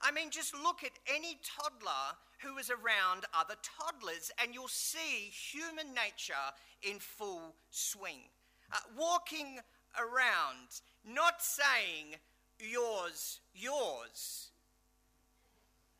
I 0.00 0.12
mean, 0.12 0.30
just 0.30 0.54
look 0.54 0.84
at 0.84 0.92
any 1.12 1.38
toddler 1.42 2.14
who 2.42 2.56
is 2.58 2.70
around 2.70 3.24
other 3.34 3.56
toddlers, 3.62 4.30
and 4.40 4.54
you'll 4.54 4.68
see 4.68 5.30
human 5.30 5.92
nature 5.92 6.34
in 6.82 6.98
full 7.00 7.54
swing. 7.70 8.30
Uh, 8.72 8.78
walking 8.96 9.58
around, 9.98 10.80
not 11.06 11.42
saying 11.42 12.16
yours, 12.58 13.40
yours. 13.54 14.50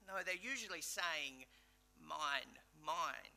No, 0.07 0.15
they're 0.25 0.35
usually 0.41 0.81
saying 0.81 1.45
mine, 2.01 2.57
mine. 2.85 3.35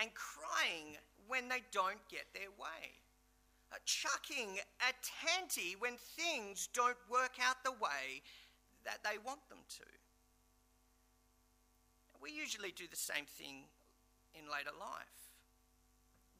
And 0.00 0.10
crying 0.14 0.96
when 1.28 1.48
they 1.48 1.62
don't 1.72 2.00
get 2.08 2.26
their 2.32 2.50
way. 2.58 2.94
Uh, 3.72 3.76
chucking 3.84 4.58
a 4.80 4.92
tanty 5.02 5.74
when 5.78 5.96
things 5.96 6.68
don't 6.72 6.96
work 7.10 7.38
out 7.42 7.62
the 7.64 7.72
way 7.72 8.22
that 8.84 9.02
they 9.02 9.18
want 9.24 9.40
them 9.48 9.58
to. 9.68 9.84
We 12.22 12.30
usually 12.30 12.72
do 12.72 12.84
the 12.88 12.96
same 12.96 13.26
thing 13.26 13.64
in 14.34 14.50
later 14.50 14.70
life. 14.78 15.24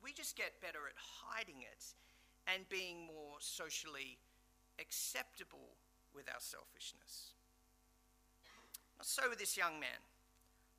We 0.02 0.12
just 0.12 0.36
get 0.36 0.60
better 0.60 0.86
at 0.86 0.94
hiding 0.96 1.62
it 1.62 1.84
and 2.52 2.68
being 2.68 3.06
more 3.06 3.36
socially 3.38 4.18
acceptable 4.80 5.74
with 6.14 6.28
our 6.28 6.40
selfishness. 6.40 7.34
Not 8.98 9.06
so 9.06 9.28
with 9.28 9.38
this 9.38 9.56
young 9.56 9.80
man. 9.80 10.00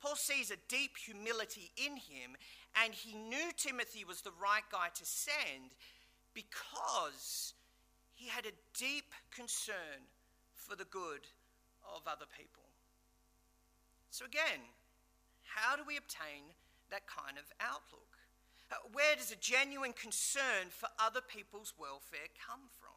Paul 0.00 0.16
sees 0.16 0.50
a 0.50 0.56
deep 0.68 0.96
humility 0.96 1.72
in 1.76 1.96
him, 1.96 2.36
and 2.82 2.92
he 2.92 3.14
knew 3.14 3.50
Timothy 3.56 4.04
was 4.04 4.20
the 4.20 4.32
right 4.40 4.62
guy 4.70 4.88
to 4.94 5.04
send 5.04 5.74
because 6.34 7.54
he 8.14 8.28
had 8.28 8.46
a 8.46 8.52
deep 8.78 9.12
concern 9.34 10.06
for 10.54 10.76
the 10.76 10.84
good 10.84 11.26
of 11.94 12.02
other 12.06 12.26
people. 12.36 12.62
So, 14.10 14.24
again, 14.24 14.60
how 15.44 15.76
do 15.76 15.82
we 15.86 15.96
obtain 15.96 16.54
that 16.90 17.06
kind 17.06 17.38
of 17.38 17.44
outlook? 17.60 18.05
Uh, 18.70 18.74
where 18.92 19.14
does 19.16 19.30
a 19.30 19.36
genuine 19.36 19.92
concern 19.92 20.70
for 20.70 20.88
other 20.98 21.20
people's 21.20 21.72
welfare 21.78 22.28
come 22.46 22.62
from? 22.80 22.94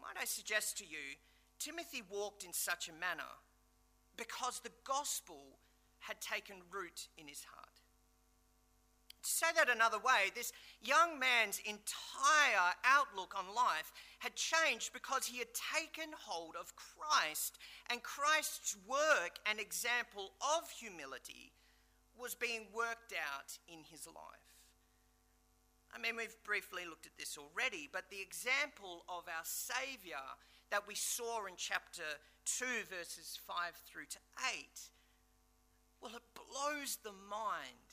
Might 0.00 0.20
I 0.20 0.24
suggest 0.24 0.78
to 0.78 0.84
you, 0.84 1.16
Timothy 1.58 2.02
walked 2.10 2.44
in 2.44 2.52
such 2.52 2.88
a 2.88 2.92
manner 2.92 3.30
because 4.16 4.60
the 4.60 4.72
gospel 4.84 5.58
had 6.00 6.20
taken 6.20 6.56
root 6.70 7.08
in 7.16 7.28
his 7.28 7.44
heart. 7.44 7.68
To 9.22 9.30
say 9.30 9.46
that 9.54 9.68
another 9.68 9.98
way, 9.98 10.30
this 10.34 10.52
young 10.82 11.18
man's 11.18 11.60
entire 11.66 12.72
outlook 12.84 13.34
on 13.36 13.54
life 13.54 13.92
had 14.18 14.34
changed 14.34 14.94
because 14.94 15.26
he 15.26 15.38
had 15.38 15.48
taken 15.52 16.08
hold 16.18 16.56
of 16.58 16.72
Christ 16.74 17.58
and 17.90 18.02
Christ's 18.02 18.76
work 18.88 19.38
and 19.44 19.60
example 19.60 20.32
of 20.40 20.70
humility 20.70 21.52
was 22.20 22.34
being 22.34 22.66
worked 22.74 23.12
out 23.12 23.58
in 23.68 23.80
his 23.90 24.06
life. 24.06 24.50
I 25.94 25.98
mean, 25.98 26.16
we've 26.16 26.36
briefly 26.44 26.82
looked 26.88 27.06
at 27.06 27.18
this 27.18 27.36
already, 27.36 27.88
but 27.92 28.10
the 28.10 28.20
example 28.20 29.02
of 29.08 29.24
our 29.26 29.44
Saviour 29.44 30.22
that 30.70 30.86
we 30.86 30.94
saw 30.94 31.46
in 31.46 31.54
chapter 31.56 32.06
2, 32.46 32.64
verses 32.88 33.38
5 33.46 33.56
through 33.86 34.06
to 34.10 34.18
8, 34.54 34.66
well, 36.00 36.12
it 36.14 36.22
blows 36.34 36.98
the 37.02 37.12
mind 37.28 37.90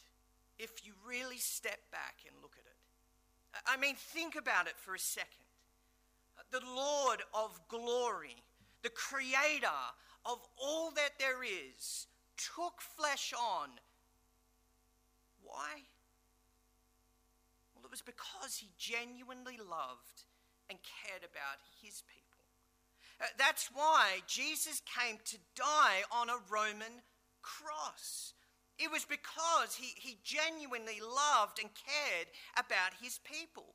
if 0.59 0.85
you 0.85 0.93
really 1.07 1.37
step 1.37 1.79
back 1.91 2.15
and 2.25 2.35
look 2.41 2.53
at 2.53 2.65
it. 2.65 3.63
I 3.65 3.77
mean, 3.77 3.95
think 3.95 4.35
about 4.35 4.67
it 4.67 4.77
for 4.77 4.93
a 4.93 4.99
second. 4.99 5.45
The 6.51 6.61
Lord 6.75 7.23
of 7.33 7.59
glory, 7.67 8.35
the 8.83 8.89
creator 8.89 9.67
of 10.25 10.39
all 10.61 10.91
that 10.91 11.17
there 11.19 11.43
is, 11.43 12.07
took 12.37 12.79
flesh 12.79 13.33
on. 13.33 13.69
Why? 15.57 15.81
Well, 17.73 17.85
it 17.85 17.89
was 17.89 18.05
because 18.05 18.61
he 18.61 18.69
genuinely 18.77 19.57
loved 19.57 20.29
and 20.69 20.77
cared 20.85 21.25
about 21.25 21.57
his 21.81 22.03
people. 22.05 22.45
Uh, 23.19 23.25
that's 23.39 23.71
why 23.73 24.21
Jesus 24.27 24.83
came 24.85 25.17
to 25.25 25.37
die 25.55 26.05
on 26.13 26.29
a 26.29 26.37
Roman 26.47 27.01
cross. 27.41 28.33
It 28.77 28.91
was 28.91 29.03
because 29.03 29.73
he, 29.73 29.97
he 29.97 30.19
genuinely 30.23 31.01
loved 31.01 31.57
and 31.57 31.73
cared 31.73 32.27
about 32.53 33.01
his 33.01 33.17
people. 33.25 33.73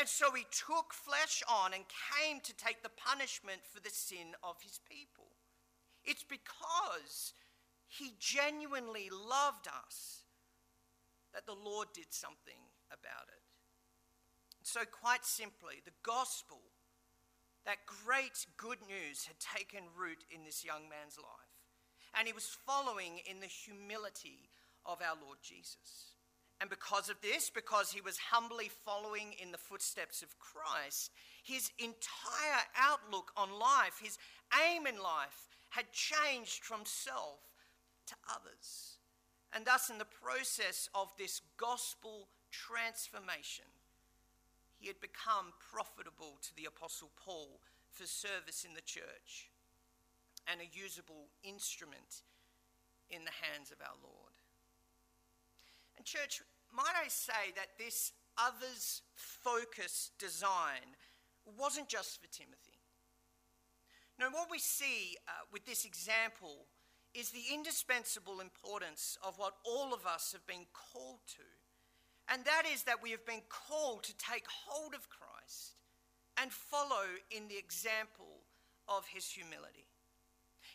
And 0.00 0.08
so 0.08 0.34
he 0.34 0.50
took 0.50 0.92
flesh 0.92 1.44
on 1.46 1.74
and 1.74 1.84
came 2.18 2.40
to 2.40 2.56
take 2.56 2.82
the 2.82 2.90
punishment 2.98 3.60
for 3.62 3.78
the 3.78 3.94
sin 3.94 4.34
of 4.42 4.56
his 4.62 4.80
people. 4.90 5.30
It's 6.02 6.24
because 6.24 7.34
he 7.86 8.14
genuinely 8.18 9.08
loved 9.14 9.68
us 9.68 10.17
that 11.38 11.46
the 11.46 11.54
Lord 11.54 11.86
did 11.94 12.10
something 12.10 12.58
about 12.90 13.30
it. 13.30 13.42
So, 14.64 14.80
quite 14.82 15.24
simply, 15.24 15.78
the 15.84 15.94
gospel, 16.02 16.58
that 17.64 17.86
great 17.86 18.44
good 18.56 18.78
news, 18.82 19.30
had 19.30 19.38
taken 19.38 19.84
root 19.96 20.24
in 20.34 20.42
this 20.42 20.64
young 20.64 20.90
man's 20.90 21.16
life. 21.16 21.54
And 22.18 22.26
he 22.26 22.32
was 22.32 22.58
following 22.66 23.20
in 23.30 23.38
the 23.38 23.46
humility 23.46 24.50
of 24.84 24.98
our 24.98 25.14
Lord 25.14 25.38
Jesus. 25.42 26.18
And 26.60 26.68
because 26.68 27.08
of 27.08 27.20
this, 27.22 27.50
because 27.54 27.92
he 27.92 28.00
was 28.00 28.18
humbly 28.18 28.68
following 28.84 29.34
in 29.40 29.52
the 29.52 29.62
footsteps 29.62 30.22
of 30.22 30.40
Christ, 30.40 31.12
his 31.44 31.70
entire 31.78 32.66
outlook 32.74 33.30
on 33.36 33.52
life, 33.52 34.02
his 34.02 34.18
aim 34.66 34.88
in 34.88 34.98
life, 34.98 35.46
had 35.70 35.92
changed 35.92 36.64
from 36.64 36.80
self 36.82 37.38
to 38.08 38.14
others. 38.28 38.97
And 39.54 39.64
thus, 39.64 39.90
in 39.90 39.98
the 39.98 40.04
process 40.04 40.88
of 40.94 41.08
this 41.16 41.40
gospel 41.56 42.28
transformation, 42.50 43.64
he 44.78 44.86
had 44.86 45.00
become 45.00 45.52
profitable 45.58 46.38
to 46.42 46.54
the 46.56 46.66
Apostle 46.66 47.10
Paul 47.16 47.60
for 47.90 48.06
service 48.06 48.64
in 48.64 48.74
the 48.74 48.82
church 48.82 49.50
and 50.46 50.60
a 50.60 50.78
usable 50.78 51.28
instrument 51.42 52.22
in 53.10 53.24
the 53.24 53.34
hands 53.42 53.70
of 53.70 53.78
our 53.80 53.96
Lord. 54.02 54.32
And, 55.96 56.06
church, 56.06 56.42
might 56.72 56.94
I 57.02 57.08
say 57.08 57.52
that 57.56 57.78
this 57.78 58.12
others 58.36 59.02
focused 59.14 60.16
design 60.18 60.94
wasn't 61.56 61.88
just 61.88 62.20
for 62.20 62.28
Timothy. 62.28 62.78
Now, 64.18 64.30
what 64.30 64.50
we 64.50 64.58
see 64.58 65.16
uh, 65.26 65.46
with 65.52 65.64
this 65.64 65.84
example 65.84 66.66
is 67.18 67.30
the 67.30 67.52
indispensable 67.52 68.40
importance 68.40 69.18
of 69.26 69.38
what 69.38 69.54
all 69.64 69.92
of 69.92 70.06
us 70.06 70.32
have 70.32 70.46
been 70.46 70.66
called 70.72 71.18
to. 71.26 71.42
And 72.32 72.44
that 72.44 72.62
is 72.72 72.84
that 72.84 73.02
we 73.02 73.10
have 73.10 73.26
been 73.26 73.42
called 73.48 74.04
to 74.04 74.16
take 74.18 74.46
hold 74.48 74.94
of 74.94 75.08
Christ 75.08 75.74
and 76.40 76.52
follow 76.52 77.06
in 77.30 77.48
the 77.48 77.58
example 77.58 78.44
of 78.88 79.04
his 79.06 79.28
humility. 79.28 79.88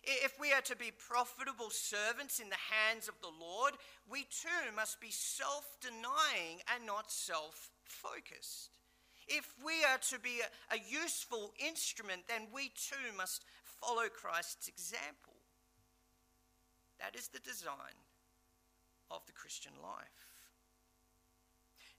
If 0.04 0.38
we 0.38 0.52
are 0.52 0.62
to 0.62 0.76
be 0.76 0.92
profitable 0.92 1.70
servants 1.70 2.40
in 2.40 2.50
the 2.50 2.60
hands 2.70 3.08
of 3.08 3.16
the 3.22 3.32
Lord, 3.40 3.74
we 4.10 4.24
too 4.24 4.76
must 4.76 5.00
be 5.00 5.12
self 5.12 5.78
denying 5.80 6.60
and 6.76 6.86
not 6.86 7.10
self 7.10 7.72
focused. 7.86 8.72
If 9.30 9.54
we 9.66 9.86
are 9.86 10.00
to 10.10 10.20
be 10.20 10.42
a, 10.42 10.76
a, 10.76 10.80
useful 10.86 11.54
instrument, 11.58 12.24
then 12.28 12.48
we 12.54 12.74
too 12.76 13.16
must 13.16 13.46
follow 13.80 14.10
Christ's 14.10 14.68
example. 14.68 15.33
That 17.00 17.16
is 17.16 17.28
the 17.28 17.40
design 17.40 17.98
of 19.12 19.26
the 19.26 19.34
Christian 19.34 19.74
life. 19.82 20.34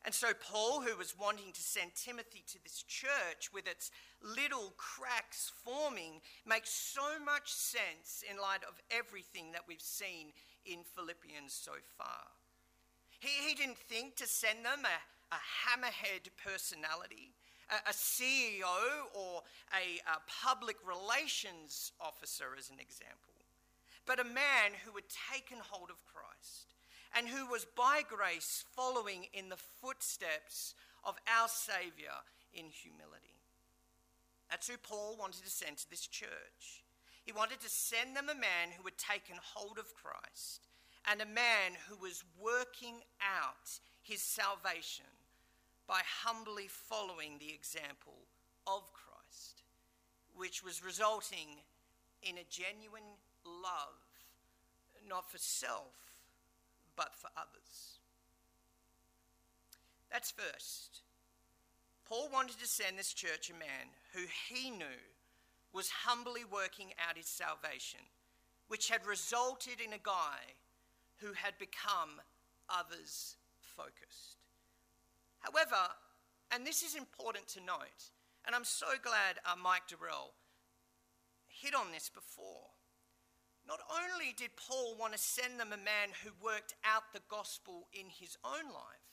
And 0.04 0.14
so, 0.14 0.32
Paul, 0.38 0.82
who 0.82 0.96
was 0.98 1.18
wanting 1.18 1.52
to 1.52 1.62
send 1.62 1.94
Timothy 1.94 2.44
to 2.48 2.62
this 2.62 2.84
church 2.86 3.50
with 3.54 3.66
its 3.66 3.90
little 4.22 4.74
cracks 4.76 5.50
forming, 5.64 6.20
makes 6.46 6.68
so 6.70 7.18
much 7.24 7.52
sense 7.54 8.22
in 8.30 8.36
light 8.36 8.62
of 8.68 8.80
everything 8.90 9.52
that 9.52 9.62
we've 9.66 9.80
seen 9.80 10.32
in 10.66 10.80
Philippians 10.94 11.54
so 11.54 11.72
far. 11.96 12.28
He, 13.18 13.48
he 13.48 13.54
didn't 13.54 13.78
think 13.78 14.16
to 14.16 14.26
send 14.26 14.64
them 14.64 14.84
a, 14.84 15.34
a 15.34 15.38
hammerhead 15.64 16.28
personality, 16.44 17.32
a, 17.70 17.88
a 17.88 17.92
CEO, 17.92 19.08
or 19.14 19.40
a, 19.72 20.00
a 20.04 20.20
public 20.28 20.76
relations 20.86 21.92
officer, 21.98 22.48
as 22.58 22.68
an 22.68 22.78
example, 22.78 23.33
but 24.06 24.20
a 24.20 24.24
man 24.24 24.72
who 24.84 24.92
had 24.94 25.04
taken 25.32 25.58
hold 25.58 25.90
of 25.90 26.04
Christ 26.04 26.74
and 27.16 27.28
who 27.28 27.46
was 27.46 27.66
by 27.76 28.02
grace 28.08 28.64
following 28.74 29.26
in 29.32 29.48
the 29.48 29.56
footsteps 29.56 30.74
of 31.04 31.16
our 31.28 31.48
Saviour 31.48 32.24
in 32.52 32.66
humility. 32.66 33.40
That's 34.50 34.68
who 34.68 34.76
Paul 34.76 35.16
wanted 35.18 35.44
to 35.44 35.50
send 35.50 35.78
to 35.78 35.90
this 35.90 36.06
church. 36.06 36.84
He 37.24 37.32
wanted 37.32 37.60
to 37.60 37.68
send 37.68 38.16
them 38.16 38.28
a 38.28 38.34
man 38.34 38.70
who 38.76 38.84
had 38.84 38.98
taken 38.98 39.36
hold 39.42 39.78
of 39.78 39.94
Christ 39.94 40.66
and 41.10 41.20
a 41.20 41.26
man 41.26 41.72
who 41.88 41.96
was 41.96 42.24
working 42.40 42.96
out 43.20 43.80
his 44.02 44.22
salvation 44.22 45.06
by 45.86 46.00
humbly 46.22 46.66
following 46.68 47.38
the 47.38 47.52
example 47.52 48.26
of 48.66 48.82
Christ, 48.92 49.62
which 50.34 50.64
was 50.64 50.84
resulting 50.84 51.60
in 52.22 52.38
a 52.38 52.48
genuine 52.48 53.16
love, 53.64 53.96
not 55.08 55.30
for 55.30 55.38
self, 55.38 55.96
but 56.96 57.16
for 57.16 57.28
others. 57.36 57.98
That's 60.12 60.30
first. 60.30 61.00
Paul 62.08 62.28
wanted 62.32 62.60
to 62.60 62.66
send 62.66 62.98
this 62.98 63.14
church 63.14 63.50
a 63.50 63.58
man 63.58 63.88
who 64.12 64.20
he 64.48 64.70
knew 64.70 65.02
was 65.72 65.88
humbly 65.90 66.42
working 66.44 66.90
out 67.08 67.16
his 67.16 67.26
salvation, 67.26 68.00
which 68.68 68.90
had 68.90 69.06
resulted 69.06 69.80
in 69.84 69.92
a 69.92 69.98
guy 70.02 70.54
who 71.16 71.32
had 71.32 71.58
become 71.58 72.20
others 72.68 73.36
focused. 73.60 74.36
However, 75.40 75.90
and 76.52 76.66
this 76.66 76.82
is 76.82 76.94
important 76.94 77.48
to 77.48 77.60
note, 77.60 78.12
and 78.46 78.54
I'm 78.54 78.64
so 78.64 78.86
glad 79.02 79.40
uh, 79.44 79.56
Mike 79.60 79.88
Durrell 79.88 80.32
hit 81.48 81.74
on 81.74 81.92
this 81.92 82.08
before. 82.08 82.70
Not 83.66 83.80
only 83.88 84.34
did 84.36 84.56
Paul 84.56 84.96
want 84.98 85.12
to 85.12 85.18
send 85.18 85.58
them 85.58 85.72
a 85.72 85.80
man 85.80 86.12
who 86.22 86.30
worked 86.44 86.74
out 86.84 87.12
the 87.12 87.24
gospel 87.28 87.88
in 87.92 88.06
his 88.08 88.36
own 88.44 88.68
life, 88.72 89.08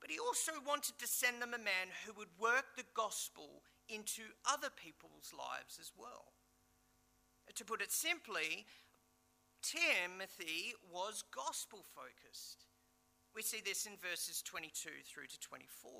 but 0.00 0.10
he 0.10 0.18
also 0.18 0.52
wanted 0.66 0.98
to 0.98 1.06
send 1.06 1.40
them 1.40 1.54
a 1.54 1.58
man 1.58 1.88
who 2.04 2.12
would 2.14 2.28
work 2.38 2.76
the 2.76 2.84
gospel 2.94 3.62
into 3.88 4.22
other 4.44 4.68
people's 4.70 5.32
lives 5.36 5.78
as 5.80 5.92
well. 5.96 6.32
To 7.54 7.64
put 7.64 7.82
it 7.82 7.90
simply, 7.90 8.66
Timothy 9.62 10.74
was 10.92 11.24
gospel 11.34 11.84
focused. 11.94 12.66
We 13.34 13.42
see 13.42 13.60
this 13.64 13.86
in 13.86 13.92
verses 13.96 14.42
22 14.42 14.90
through 15.04 15.26
to 15.26 15.40
24. 15.40 15.90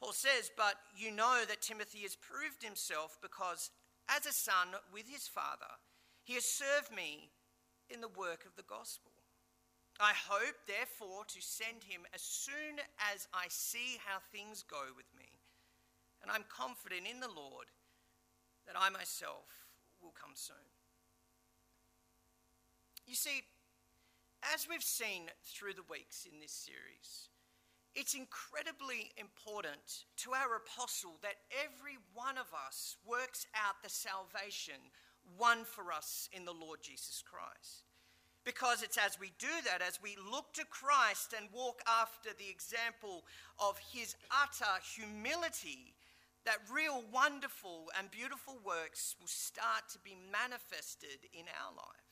Paul 0.00 0.12
says, 0.12 0.50
But 0.56 0.74
you 0.96 1.10
know 1.10 1.42
that 1.48 1.60
Timothy 1.60 2.00
has 2.02 2.16
proved 2.16 2.62
himself 2.62 3.18
because, 3.20 3.70
as 4.08 4.24
a 4.24 4.32
son 4.32 4.68
with 4.92 5.08
his 5.08 5.26
father, 5.26 5.82
he 6.28 6.34
has 6.34 6.44
served 6.44 6.92
me 6.94 7.30
in 7.88 8.02
the 8.02 8.12
work 8.12 8.44
of 8.44 8.54
the 8.54 8.68
gospel. 8.68 9.12
I 9.98 10.12
hope, 10.12 10.56
therefore, 10.68 11.24
to 11.24 11.40
send 11.40 11.88
him 11.88 12.02
as 12.12 12.20
soon 12.20 12.84
as 13.14 13.26
I 13.32 13.46
see 13.48 13.96
how 14.04 14.18
things 14.30 14.62
go 14.62 14.92
with 14.94 15.08
me. 15.16 15.24
And 16.20 16.30
I'm 16.30 16.44
confident 16.52 17.08
in 17.10 17.20
the 17.20 17.32
Lord 17.32 17.72
that 18.66 18.76
I 18.78 18.90
myself 18.90 19.48
will 20.02 20.12
come 20.12 20.32
soon. 20.34 20.68
You 23.06 23.14
see, 23.14 23.40
as 24.52 24.68
we've 24.68 24.84
seen 24.84 25.32
through 25.46 25.80
the 25.80 25.88
weeks 25.88 26.28
in 26.30 26.40
this 26.40 26.52
series, 26.52 27.32
it's 27.94 28.12
incredibly 28.12 29.12
important 29.16 30.04
to 30.18 30.34
our 30.34 30.60
apostle 30.60 31.16
that 31.22 31.40
every 31.56 31.96
one 32.12 32.36
of 32.36 32.52
us 32.52 32.96
works 33.08 33.46
out 33.56 33.80
the 33.82 33.88
salvation 33.88 34.92
won 35.38 35.64
for 35.64 35.92
us 35.92 36.28
in 36.32 36.44
the 36.44 36.52
Lord 36.52 36.80
Jesus 36.82 37.22
Christ. 37.22 37.84
Because 38.44 38.82
it's 38.82 38.96
as 38.96 39.18
we 39.20 39.32
do 39.38 39.50
that, 39.64 39.82
as 39.86 40.00
we 40.02 40.16
look 40.30 40.52
to 40.54 40.64
Christ 40.64 41.34
and 41.36 41.48
walk 41.52 41.82
after 41.86 42.30
the 42.38 42.48
example 42.48 43.24
of 43.58 43.78
his 43.92 44.14
utter 44.30 44.80
humility, 44.94 45.94
that 46.46 46.58
real 46.72 47.04
wonderful 47.12 47.90
and 47.98 48.10
beautiful 48.10 48.58
works 48.64 49.16
will 49.20 49.28
start 49.28 49.88
to 49.92 49.98
be 49.98 50.16
manifested 50.32 51.28
in 51.34 51.44
our 51.60 51.74
life. 51.76 52.08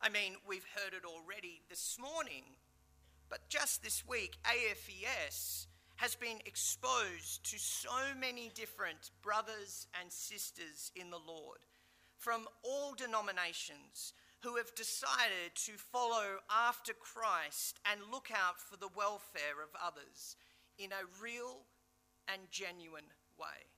I 0.00 0.08
mean, 0.08 0.34
we've 0.48 0.66
heard 0.74 0.94
it 0.94 1.04
already 1.06 1.60
this 1.70 1.96
morning, 2.00 2.42
but 3.30 3.48
just 3.48 3.82
this 3.84 4.02
week, 4.08 4.36
AFES 4.44 5.66
has 5.96 6.16
been 6.16 6.38
exposed 6.44 7.48
to 7.50 7.58
so 7.58 7.90
many 8.18 8.50
different 8.54 9.12
brothers 9.22 9.86
and 10.00 10.10
sisters 10.10 10.90
in 10.96 11.10
the 11.10 11.20
Lord 11.24 11.58
from 12.24 12.48
all 12.64 12.94
denominations 12.94 14.14
who 14.40 14.56
have 14.56 14.74
decided 14.74 15.52
to 15.54 15.72
follow 15.76 16.40
after 16.48 16.94
Christ 16.94 17.80
and 17.84 18.00
look 18.10 18.28
out 18.32 18.58
for 18.58 18.78
the 18.78 18.88
welfare 18.96 19.60
of 19.60 19.76
others 19.76 20.36
in 20.78 20.88
a 20.92 21.04
real 21.20 21.68
and 22.32 22.40
genuine 22.50 23.12
way. 23.38 23.68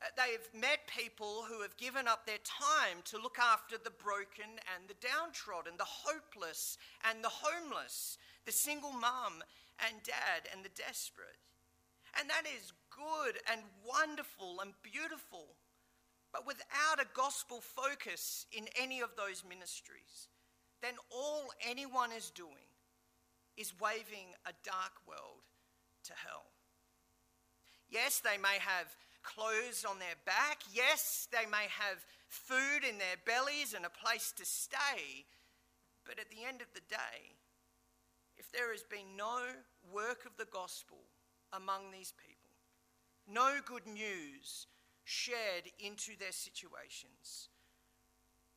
Uh, 0.00 0.08
they've 0.16 0.48
met 0.58 0.88
people 0.88 1.44
who 1.46 1.60
have 1.60 1.76
given 1.76 2.08
up 2.08 2.24
their 2.24 2.40
time 2.40 3.04
to 3.04 3.20
look 3.20 3.36
after 3.38 3.76
the 3.76 3.92
broken 4.00 4.56
and 4.72 4.88
the 4.88 4.96
downtrodden, 5.04 5.76
the 5.76 5.84
hopeless 5.84 6.78
and 7.04 7.22
the 7.22 7.28
homeless, 7.44 8.16
the 8.46 8.52
single 8.52 8.92
mum 8.92 9.44
and 9.84 10.02
dad 10.04 10.48
and 10.54 10.64
the 10.64 10.72
desperate. 10.72 11.36
And 12.18 12.30
that 12.30 12.48
is 12.48 12.72
good 12.88 13.36
and 13.52 13.60
wonderful 13.84 14.60
and 14.60 14.72
beautiful. 14.82 15.52
But 16.32 16.46
without 16.46 17.00
a 17.00 17.06
gospel 17.14 17.60
focus 17.60 18.46
in 18.52 18.68
any 18.80 19.00
of 19.00 19.10
those 19.16 19.44
ministries, 19.48 20.28
then 20.82 20.94
all 21.10 21.50
anyone 21.66 22.12
is 22.12 22.30
doing 22.30 22.68
is 23.56 23.72
waving 23.80 24.34
a 24.46 24.52
dark 24.62 24.92
world 25.06 25.42
to 26.04 26.12
hell. 26.14 26.46
Yes, 27.90 28.20
they 28.20 28.36
may 28.36 28.58
have 28.60 28.86
clothes 29.22 29.84
on 29.88 29.98
their 29.98 30.16
back. 30.24 30.62
Yes, 30.72 31.26
they 31.32 31.46
may 31.50 31.66
have 31.68 32.04
food 32.28 32.84
in 32.88 32.98
their 32.98 33.16
bellies 33.24 33.74
and 33.74 33.84
a 33.84 33.90
place 33.90 34.32
to 34.36 34.44
stay. 34.44 35.24
But 36.04 36.18
at 36.18 36.30
the 36.30 36.46
end 36.46 36.60
of 36.60 36.68
the 36.74 36.86
day, 36.88 37.36
if 38.36 38.52
there 38.52 38.70
has 38.72 38.84
been 38.84 39.16
no 39.16 39.40
work 39.92 40.24
of 40.24 40.36
the 40.36 40.50
gospel 40.52 40.98
among 41.52 41.90
these 41.90 42.12
people, 42.16 42.50
no 43.26 43.58
good 43.66 43.86
news 43.86 44.66
shared 45.08 45.64
into 45.80 46.12
their 46.20 46.32
situations, 46.32 47.48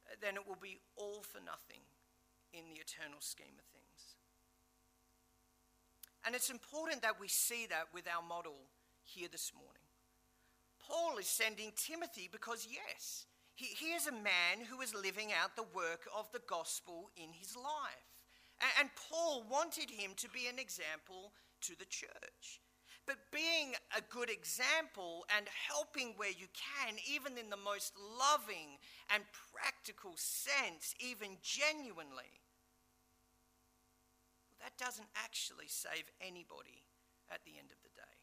uh, 0.06 0.16
then 0.22 0.36
it 0.36 0.46
will 0.46 0.60
be 0.62 0.82
all 0.98 1.24
for 1.24 1.40
nothing 1.40 1.80
in 2.52 2.68
the 2.68 2.76
eternal 2.76 3.22
scheme 3.22 3.56
of 3.56 3.64
things. 3.72 4.20
And 6.26 6.36
it's 6.36 6.50
important 6.50 7.02
that 7.04 7.22
we 7.22 7.30
see 7.30 7.68
that 7.68 7.88
with 7.94 8.04
our 8.06 8.22
model 8.22 8.68
here 9.04 9.30
this 9.32 9.54
morning. 9.56 9.88
Paul 10.86 11.18
is 11.18 11.28
sending 11.28 11.72
Timothy 11.78 12.28
because, 12.30 12.68
yes, 12.70 13.28
he, 13.56 13.68
he 13.68 13.94
is 13.94 14.08
a 14.08 14.12
man 14.12 14.68
who 14.70 14.82
is 14.82 14.94
living 14.94 15.30
out 15.32 15.56
the 15.56 15.72
work 15.74 16.06
of 16.14 16.30
the 16.34 16.42
gospel 16.48 17.12
in 17.16 17.32
his 17.32 17.56
life. 17.56 18.12
And, 18.60 18.72
and 18.82 18.90
Paul 19.10 19.46
wanted 19.50 19.90
him 19.90 20.12
to 20.18 20.30
be 20.30 20.48
an 20.48 20.60
example 20.60 21.32
to 21.62 21.80
the 21.80 21.86
church. 21.86 22.60
But 23.12 23.28
being 23.30 23.76
a 23.92 24.00
good 24.08 24.30
example 24.30 25.26
and 25.36 25.46
helping 25.68 26.14
where 26.16 26.32
you 26.32 26.48
can, 26.56 26.96
even 27.04 27.38
in 27.38 27.50
the 27.50 27.60
most 27.60 27.92
loving 28.00 28.80
and 29.14 29.22
practical 29.52 30.14
sense, 30.16 30.96
even 30.98 31.36
genuinely, 31.44 32.40
that 34.62 34.78
doesn't 34.78 35.10
actually 35.18 35.68
save 35.68 36.08
anybody 36.22 36.88
at 37.30 37.44
the 37.44 37.60
end 37.60 37.68
of 37.76 37.84
the 37.84 37.92
day. 38.00 38.16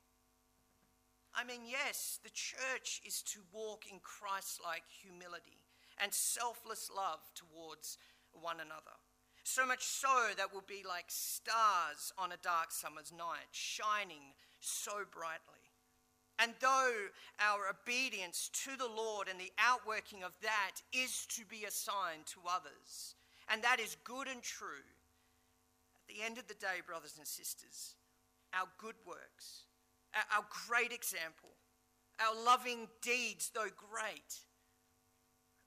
I 1.34 1.44
mean, 1.44 1.68
yes, 1.68 2.18
the 2.24 2.32
church 2.32 3.02
is 3.04 3.20
to 3.34 3.40
walk 3.52 3.84
in 3.92 4.00
Christ 4.00 4.58
like 4.64 4.88
humility 4.88 5.60
and 6.00 6.14
selfless 6.14 6.88
love 6.88 7.20
towards 7.34 7.98
one 8.32 8.56
another. 8.56 8.96
So 9.48 9.64
much 9.64 9.82
so 9.82 10.36
that 10.36 10.52
we'll 10.52 10.68
be 10.68 10.84
like 10.86 11.06
stars 11.08 12.12
on 12.18 12.32
a 12.32 12.42
dark 12.44 12.70
summer's 12.70 13.10
night, 13.10 13.48
shining 13.50 14.36
so 14.60 15.08
brightly. 15.10 15.64
And 16.38 16.52
though 16.60 17.08
our 17.40 17.60
obedience 17.72 18.50
to 18.64 18.76
the 18.76 18.86
Lord 18.86 19.26
and 19.26 19.40
the 19.40 19.50
outworking 19.58 20.22
of 20.22 20.32
that 20.42 20.76
is 20.92 21.24
to 21.30 21.46
be 21.46 21.64
a 21.64 21.70
sign 21.70 22.28
to 22.36 22.40
others, 22.44 23.16
and 23.48 23.62
that 23.62 23.80
is 23.80 23.96
good 24.04 24.28
and 24.28 24.42
true, 24.42 24.84
at 25.96 26.14
the 26.14 26.22
end 26.22 26.36
of 26.36 26.46
the 26.46 26.60
day, 26.60 26.84
brothers 26.86 27.14
and 27.16 27.26
sisters, 27.26 27.96
our 28.52 28.68
good 28.76 28.96
works, 29.06 29.64
our 30.14 30.44
great 30.68 30.92
example, 30.92 31.56
our 32.20 32.36
loving 32.44 32.86
deeds, 33.00 33.50
though 33.54 33.72
great, 33.74 34.44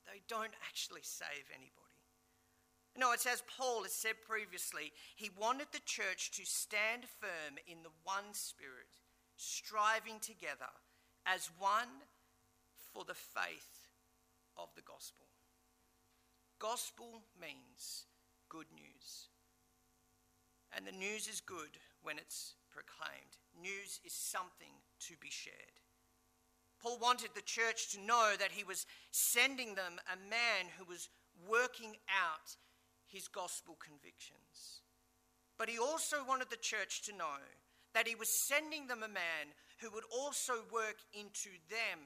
they 0.06 0.22
don't 0.28 0.54
actually 0.70 1.02
save 1.02 1.50
anybody. 1.50 1.81
No, 2.98 3.14
it's 3.14 3.26
as 3.26 3.44
Paul 3.58 3.84
has 3.84 3.94
said 3.94 4.16
previously, 4.28 4.92
he 5.16 5.30
wanted 5.40 5.68
the 5.72 5.80
church 5.86 6.32
to 6.32 6.46
stand 6.46 7.06
firm 7.20 7.58
in 7.68 7.84
the 7.84 7.96
one 8.04 8.34
spirit, 8.34 8.92
striving 9.38 10.20
together 10.20 10.72
as 11.26 11.50
one 11.58 12.04
for 12.94 13.06
the 13.06 13.14
faith 13.14 13.88
of 14.58 14.68
the 14.76 14.82
gospel. 14.82 15.26
Gospel 16.60 17.24
means 17.40 18.06
good 18.50 18.68
news. 18.76 19.30
And 20.76 20.86
the 20.86 20.92
news 20.92 21.28
is 21.28 21.42
good 21.42 21.80
when 22.04 22.18
it's 22.18 22.56
proclaimed. 22.70 23.40
News 23.60 24.00
is 24.06 24.14
something 24.14 24.74
to 25.08 25.14
be 25.20 25.30
shared. 25.30 25.80
Paul 26.82 26.98
wanted 27.00 27.30
the 27.36 27.42
church 27.42 27.92
to 27.92 28.02
know 28.02 28.34
that 28.40 28.52
he 28.52 28.64
was 28.64 28.86
sending 29.12 29.76
them 29.76 30.00
a 30.12 30.30
man 30.30 30.72
who 30.78 30.86
was 30.86 31.10
working 31.48 31.96
out 32.10 32.56
his 33.12 33.28
gospel 33.28 33.78
convictions. 33.80 34.82
But 35.58 35.70
he 35.70 35.78
also 35.78 36.18
wanted 36.28 36.50
the 36.50 36.56
church 36.56 37.04
to 37.04 37.16
know 37.16 37.44
that 37.94 38.08
he 38.08 38.16
was 38.16 38.30
sending 38.30 38.88
them 38.88 39.04
a 39.04 39.08
man 39.08 39.54
who 39.80 39.92
would 39.92 40.06
also 40.12 40.54
work 40.72 40.98
into 41.14 41.50
them 41.70 42.00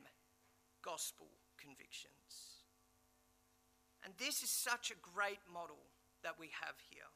gospel 0.82 1.28
convictions. 1.58 2.66
And 4.04 4.14
this 4.18 4.44
is 4.44 4.50
such 4.50 4.92
a 4.92 5.02
great 5.02 5.40
model 5.52 5.80
that 6.24 6.36
we 6.40 6.50
have 6.62 6.76
here. 6.90 7.10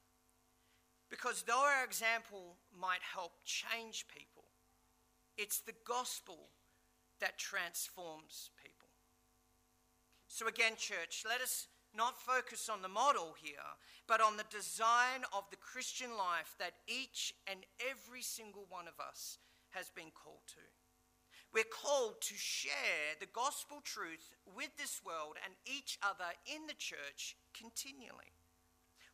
Because 1.10 1.44
though 1.44 1.66
our 1.66 1.84
example 1.84 2.56
might 2.80 3.02
help 3.02 3.34
change 3.44 4.06
people, 4.08 4.46
it's 5.38 5.60
the 5.60 5.76
gospel 5.86 6.50
that 7.20 7.38
transforms 7.38 8.52
people. 8.64 8.90
So, 10.28 10.48
again, 10.48 10.74
church, 10.78 11.24
let 11.28 11.42
us 11.42 11.68
not 11.96 12.22
focus 12.22 12.70
on 12.70 12.82
the 12.82 12.88
model 12.88 13.36
here, 13.42 13.70
but 14.08 14.22
on 14.22 14.38
the 14.38 14.46
design 14.50 15.26
of 15.34 15.44
the 15.50 15.58
Christian 15.58 16.12
life 16.18 16.56
that 16.60 16.74
each 16.88 17.34
and 17.48 17.60
every 17.80 18.22
single 18.22 18.66
one 18.70 18.88
of 18.88 19.00
us 19.00 19.38
has 19.70 19.90
been 19.90 20.12
called 20.14 20.46
to. 20.48 20.62
We're 21.54 21.64
called 21.64 22.22
to 22.22 22.36
share 22.36 23.18
the 23.20 23.26
gospel 23.34 23.82
truth 23.84 24.36
with 24.56 24.70
this 24.78 25.02
world 25.04 25.38
and 25.44 25.54
each 25.66 25.98
other 26.04 26.30
in 26.46 26.68
the 26.68 26.78
church 26.78 27.36
continually. 27.58 28.34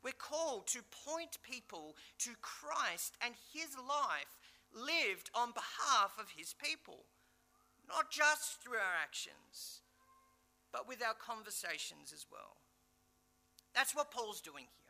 We're 0.04 0.12
called 0.12 0.68
to 0.68 0.84
point 1.06 1.38
people 1.42 1.96
to 2.20 2.32
Christ 2.42 3.18
and 3.26 3.34
his 3.54 3.76
life 3.78 4.38
lived 4.76 5.32
on 5.34 5.54
behalf 5.54 6.20
of 6.20 6.36
his 6.38 6.54
people, 6.54 7.06
not 7.88 8.12
just 8.12 8.62
through 8.62 8.78
our 8.78 9.00
actions, 9.02 9.82
but 10.72 10.88
with 10.88 11.02
our 11.02 11.16
conversations 11.16 12.12
as 12.14 12.26
well. 12.30 12.58
That's 13.76 13.94
what 13.94 14.12
Paul's 14.12 14.42
doing 14.42 14.66
here. 14.66 14.86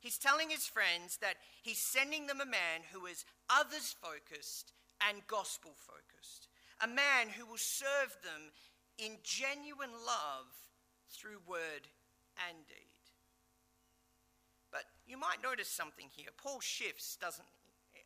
He's 0.00 0.18
telling 0.18 0.50
his 0.50 0.66
friends 0.66 1.18
that 1.22 1.36
he's 1.62 1.78
sending 1.78 2.26
them 2.26 2.40
a 2.40 2.46
man 2.46 2.86
who 2.92 3.06
is 3.06 3.24
others 3.50 3.96
focused 4.00 4.72
and 5.08 5.26
gospel 5.26 5.72
focused, 5.74 6.48
a 6.80 6.86
man 6.86 7.30
who 7.34 7.46
will 7.46 7.58
serve 7.58 8.14
them 8.22 8.52
in 8.98 9.18
genuine 9.24 9.96
love 10.06 10.46
through 11.10 11.40
word 11.48 11.88
and 12.46 12.66
deed. 12.68 12.98
But 14.70 14.84
you 15.06 15.18
might 15.18 15.42
notice 15.42 15.68
something 15.68 16.06
here. 16.14 16.28
Paul 16.36 16.60
shifts, 16.60 17.16
doesn't, 17.16 17.48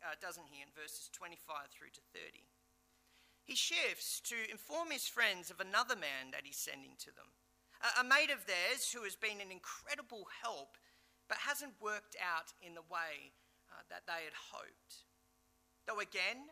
uh, 0.01 0.15
doesn't 0.21 0.47
he, 0.49 0.61
in 0.61 0.69
verses 0.73 1.09
25 1.11 1.69
through 1.69 1.91
to 1.93 2.01
30. 2.13 2.47
He 3.43 3.55
shifts 3.55 4.21
to 4.31 4.35
inform 4.49 4.89
his 4.89 5.05
friends 5.05 5.51
of 5.51 5.59
another 5.59 5.95
man 5.95 6.31
that 6.31 6.45
he's 6.45 6.57
sending 6.57 6.95
to 6.99 7.11
them, 7.11 7.27
a, 7.99 8.03
mate 8.03 8.31
of 8.31 8.45
theirs 8.45 8.91
who 8.91 9.03
has 9.03 9.15
been 9.15 9.41
an 9.41 9.51
incredible 9.51 10.27
help 10.41 10.77
but 11.27 11.37
hasn't 11.37 11.73
worked 11.81 12.15
out 12.19 12.51
in 12.61 12.75
the 12.75 12.85
way 12.91 13.31
uh, 13.71 13.83
that 13.89 14.07
they 14.07 14.23
had 14.23 14.35
hoped. 14.51 15.07
Though 15.87 15.99
again, 15.99 16.51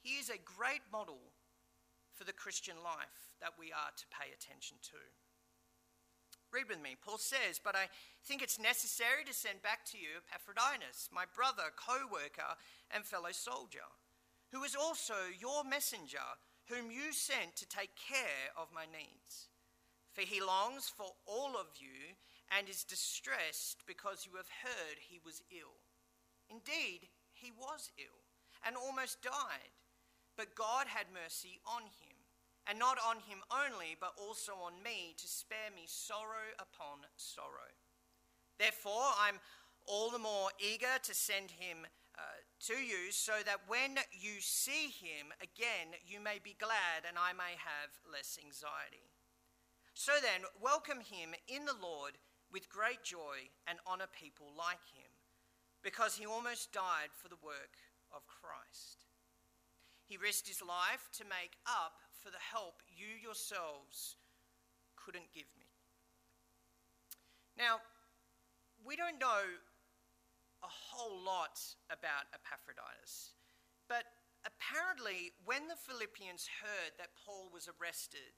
he 0.00 0.20
is 0.20 0.28
a 0.28 0.40
great 0.40 0.84
model 0.92 1.32
for 2.12 2.24
the 2.24 2.32
Christian 2.32 2.76
life 2.84 3.36
that 3.40 3.58
we 3.58 3.72
are 3.72 3.92
to 3.96 4.06
pay 4.12 4.32
attention 4.32 4.76
to. 4.92 5.00
Read 6.52 6.68
with 6.68 6.80
me. 6.80 6.94
Paul 6.94 7.18
says, 7.18 7.58
But 7.58 7.74
I 7.74 7.90
think 8.22 8.40
it's 8.40 8.60
necessary 8.60 9.24
to 9.26 9.34
send 9.34 9.60
back 9.60 9.84
to 9.90 9.98
you 9.98 10.22
Epaphroditus, 10.30 11.10
my 11.12 11.24
brother, 11.34 11.74
co 11.74 12.06
worker, 12.06 12.54
and 12.94 13.04
fellow 13.04 13.32
soldier, 13.32 13.90
who 14.52 14.62
is 14.62 14.76
also 14.76 15.34
your 15.34 15.64
messenger 15.64 16.38
whom 16.68 16.90
you 16.90 17.12
sent 17.12 17.56
to 17.56 17.68
take 17.68 17.90
care 17.96 18.54
of 18.56 18.68
my 18.72 18.84
needs. 18.86 19.48
For 20.14 20.22
he 20.22 20.40
longs 20.40 20.88
for 20.88 21.10
all 21.26 21.58
of 21.58 21.66
you 21.76 22.14
and 22.56 22.68
is 22.68 22.84
distressed 22.84 23.82
because 23.86 24.26
you 24.26 24.36
have 24.36 24.62
heard 24.62 24.96
he 24.98 25.18
was 25.24 25.42
ill. 25.50 25.82
Indeed, 26.48 27.08
he 27.32 27.50
was 27.50 27.90
ill 27.98 28.22
and 28.64 28.76
almost 28.76 29.22
died, 29.22 29.74
but 30.36 30.54
God 30.54 30.86
had 30.86 31.06
mercy 31.12 31.60
on 31.66 31.82
him, 31.82 32.16
and 32.66 32.78
not 32.78 32.96
on 33.06 33.16
him 33.28 33.42
only, 33.50 33.96
but 34.00 34.14
also 34.16 34.52
on 34.64 34.82
me, 34.82 35.14
to 35.18 35.28
spare 35.28 35.74
me 35.74 35.82
sorrow 35.86 36.54
upon 36.58 37.04
sorrow. 37.16 37.74
Therefore, 38.58 39.12
I'm 39.20 39.36
all 39.86 40.10
the 40.10 40.18
more 40.18 40.48
eager 40.58 40.96
to 41.02 41.12
send 41.12 41.50
him 41.50 41.84
uh, 42.16 42.22
to 42.70 42.74
you, 42.74 43.10
so 43.10 43.34
that 43.44 43.66
when 43.66 43.98
you 44.12 44.40
see 44.40 44.88
him 44.88 45.34
again, 45.42 45.92
you 46.06 46.20
may 46.20 46.38
be 46.42 46.56
glad 46.58 47.04
and 47.06 47.18
I 47.18 47.32
may 47.34 47.58
have 47.58 47.90
less 48.10 48.38
anxiety. 48.42 49.10
So 49.94 50.12
then, 50.20 50.42
welcome 50.60 50.98
him 50.98 51.38
in 51.46 51.64
the 51.64 51.78
Lord 51.80 52.18
with 52.50 52.68
great 52.68 53.02
joy 53.06 53.46
and 53.66 53.78
honor 53.86 54.10
people 54.10 54.50
like 54.58 54.82
him, 54.90 55.10
because 55.82 56.16
he 56.18 56.26
almost 56.26 56.74
died 56.74 57.14
for 57.14 57.28
the 57.30 57.38
work 57.40 57.78
of 58.10 58.26
Christ. 58.26 59.06
He 60.04 60.18
risked 60.18 60.48
his 60.48 60.60
life 60.60 61.08
to 61.16 61.24
make 61.24 61.56
up 61.64 62.02
for 62.10 62.30
the 62.30 62.42
help 62.42 62.82
you 62.90 63.06
yourselves 63.22 64.16
couldn't 64.98 65.32
give 65.32 65.48
me. 65.58 65.70
Now, 67.56 67.78
we 68.84 68.96
don't 68.96 69.22
know 69.22 69.46
a 70.62 70.68
whole 70.68 71.22
lot 71.22 71.62
about 71.86 72.26
Epaphroditus, 72.34 73.32
but 73.88 74.04
apparently, 74.42 75.32
when 75.46 75.68
the 75.68 75.78
Philippians 75.78 76.50
heard 76.60 76.98
that 76.98 77.14
Paul 77.24 77.48
was 77.54 77.70
arrested 77.70 78.34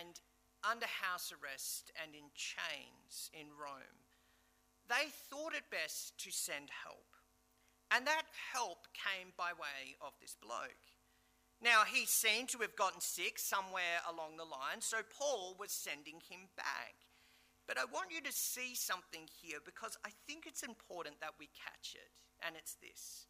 and 0.00 0.20
under 0.64 0.86
house 0.86 1.32
arrest 1.32 1.92
and 2.02 2.14
in 2.14 2.30
chains 2.34 3.30
in 3.32 3.48
Rome, 3.54 4.02
they 4.88 5.12
thought 5.30 5.54
it 5.54 5.70
best 5.70 6.16
to 6.24 6.30
send 6.30 6.70
help. 6.84 7.04
And 7.90 8.06
that 8.06 8.28
help 8.52 8.88
came 8.92 9.32
by 9.36 9.52
way 9.52 9.96
of 10.00 10.12
this 10.20 10.36
bloke. 10.40 10.84
Now, 11.60 11.82
he 11.82 12.06
seemed 12.06 12.48
to 12.50 12.58
have 12.58 12.76
gotten 12.76 13.00
sick 13.00 13.38
somewhere 13.38 13.98
along 14.06 14.36
the 14.36 14.44
line, 14.44 14.80
so 14.80 14.98
Paul 15.18 15.56
was 15.58 15.72
sending 15.72 16.22
him 16.30 16.46
back. 16.56 16.94
But 17.66 17.78
I 17.78 17.84
want 17.84 18.12
you 18.14 18.20
to 18.22 18.32
see 18.32 18.74
something 18.74 19.28
here 19.42 19.58
because 19.64 19.98
I 20.06 20.10
think 20.26 20.46
it's 20.46 20.62
important 20.62 21.20
that 21.20 21.34
we 21.38 21.48
catch 21.52 21.96
it, 21.96 22.14
and 22.46 22.54
it's 22.56 22.76
this. 22.80 23.26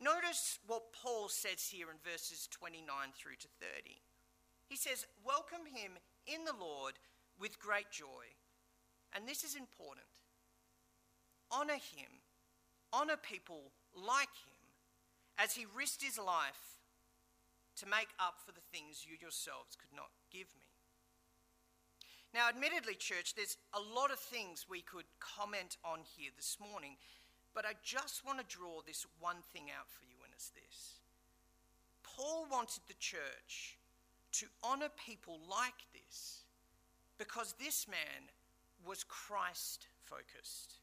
Notice 0.00 0.58
what 0.66 0.92
Paul 0.92 1.28
says 1.28 1.68
here 1.68 1.90
in 1.90 1.98
verses 2.00 2.48
29 2.50 2.86
through 3.14 3.36
to 3.40 3.48
30. 3.60 4.00
He 4.68 4.76
says, 4.76 5.04
Welcome 5.26 5.66
him 5.66 5.98
in 6.26 6.44
the 6.44 6.56
Lord 6.58 6.94
with 7.38 7.58
great 7.58 7.90
joy. 7.90 8.30
And 9.14 9.26
this 9.26 9.44
is 9.44 9.56
important. 9.56 10.06
Honor 11.50 11.74
him, 11.74 12.22
honor 12.92 13.16
people 13.20 13.72
like 13.94 14.32
him 14.46 14.62
as 15.38 15.54
he 15.54 15.66
risked 15.76 16.02
his 16.02 16.18
life 16.18 16.80
to 17.76 17.86
make 17.86 18.08
up 18.20 18.36
for 18.44 18.52
the 18.52 18.64
things 18.72 19.04
you 19.04 19.16
yourselves 19.20 19.76
could 19.76 19.92
not 19.94 20.10
give 20.30 20.48
me. 20.56 20.68
Now, 22.32 22.48
admittedly, 22.48 22.94
church, 22.94 23.34
there's 23.34 23.58
a 23.74 23.80
lot 23.80 24.10
of 24.10 24.18
things 24.18 24.64
we 24.68 24.80
could 24.80 25.04
comment 25.20 25.76
on 25.84 26.00
here 26.16 26.30
this 26.34 26.56
morning, 26.56 26.96
but 27.54 27.66
I 27.66 27.72
just 27.84 28.24
want 28.24 28.40
to 28.40 28.56
draw 28.56 28.80
this 28.86 29.04
one 29.20 29.44
thing 29.52 29.68
out 29.68 29.90
for 29.92 30.04
you, 30.04 30.16
and 30.24 30.32
it's 30.32 30.48
this. 30.50 31.00
Paul 32.02 32.46
wanted 32.50 32.82
the 32.88 32.96
church 32.98 33.76
to 34.32 34.46
honor 34.62 34.88
people 35.06 35.38
like 35.48 35.86
this 35.92 36.42
because 37.18 37.54
this 37.60 37.86
man 37.88 38.28
was 38.86 39.04
Christ 39.04 39.86
focused. 40.04 40.74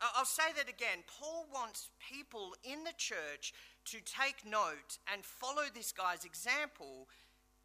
I'll 0.00 0.24
say 0.24 0.52
that 0.56 0.68
again. 0.68 1.02
Paul 1.20 1.46
wants 1.52 1.88
people 1.98 2.54
in 2.62 2.84
the 2.84 2.92
church 2.96 3.52
to 3.86 3.98
take 4.00 4.48
note 4.48 4.98
and 5.12 5.24
follow 5.24 5.64
this 5.74 5.92
guy's 5.92 6.24
example 6.24 7.08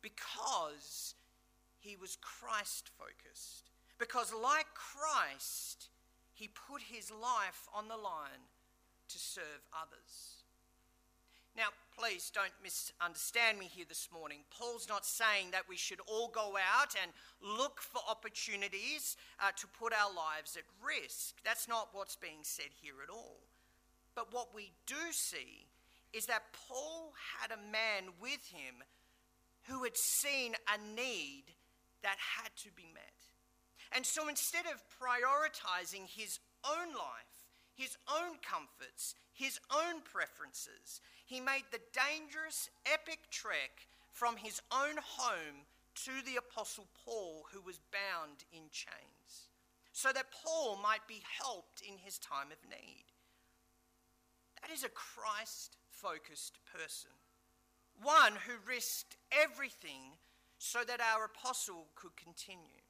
because 0.01 1.13
he 1.79 1.95
was 1.95 2.17
Christ 2.21 2.89
focused. 2.97 3.69
Because, 3.99 4.33
like 4.33 4.67
Christ, 4.73 5.89
he 6.33 6.49
put 6.67 6.81
his 6.81 7.11
life 7.11 7.67
on 7.75 7.87
the 7.87 7.97
line 7.97 8.49
to 9.09 9.19
serve 9.19 9.61
others. 9.71 10.43
Now, 11.55 11.69
please 11.97 12.31
don't 12.33 12.53
misunderstand 12.61 13.59
me 13.59 13.69
here 13.73 13.85
this 13.87 14.09
morning. 14.11 14.39
Paul's 14.49 14.87
not 14.89 15.05
saying 15.05 15.51
that 15.51 15.69
we 15.69 15.77
should 15.77 15.99
all 16.07 16.29
go 16.29 16.57
out 16.57 16.95
and 17.01 17.11
look 17.41 17.81
for 17.81 18.01
opportunities 18.09 19.17
uh, 19.39 19.51
to 19.55 19.67
put 19.67 19.93
our 19.93 20.13
lives 20.13 20.57
at 20.57 20.63
risk. 20.85 21.35
That's 21.43 21.67
not 21.67 21.89
what's 21.93 22.15
being 22.15 22.43
said 22.43 22.69
here 22.81 22.95
at 23.03 23.13
all. 23.13 23.39
But 24.15 24.33
what 24.33 24.55
we 24.55 24.71
do 24.85 25.11
see 25.11 25.67
is 26.13 26.25
that 26.27 26.53
Paul 26.67 27.13
had 27.41 27.51
a 27.51 27.71
man 27.71 28.13
with 28.21 28.45
him 28.51 28.83
who 29.63 29.83
had 29.83 29.97
seen 29.97 30.53
a 30.67 30.95
need 30.95 31.43
that 32.03 32.17
had 32.19 32.49
to 32.57 32.69
be 32.75 32.89
met. 32.93 33.03
And 33.95 34.05
so 34.05 34.27
instead 34.27 34.65
of 34.65 34.83
prioritizing 35.01 36.07
his 36.07 36.39
own 36.65 36.93
life, 36.93 37.33
his 37.75 37.97
own 38.07 38.37
comforts, 38.47 39.15
his 39.33 39.59
own 39.71 40.01
preferences, 40.01 41.01
he 41.25 41.39
made 41.39 41.63
the 41.71 41.81
dangerous, 41.93 42.69
epic 42.85 43.19
trek 43.31 43.87
from 44.11 44.37
his 44.37 44.61
own 44.71 44.97
home 45.01 45.65
to 45.95 46.11
the 46.25 46.37
Apostle 46.37 46.87
Paul, 47.05 47.45
who 47.51 47.61
was 47.61 47.79
bound 47.91 48.45
in 48.51 48.63
chains, 48.71 49.49
so 49.91 50.11
that 50.11 50.31
Paul 50.31 50.77
might 50.81 51.07
be 51.07 51.21
helped 51.41 51.81
in 51.81 51.97
his 51.97 52.17
time 52.17 52.51
of 52.51 52.69
need. 52.69 53.05
That 54.61 54.71
is 54.71 54.83
a 54.83 54.89
Christ 54.89 55.77
focused 55.89 56.59
person, 56.71 57.11
one 58.01 58.33
who 58.47 58.53
risked 58.67 59.17
everything 59.31 60.17
so 60.57 60.79
that 60.87 61.01
our 61.01 61.25
apostle 61.25 61.87
could 61.95 62.15
continue. 62.15 62.81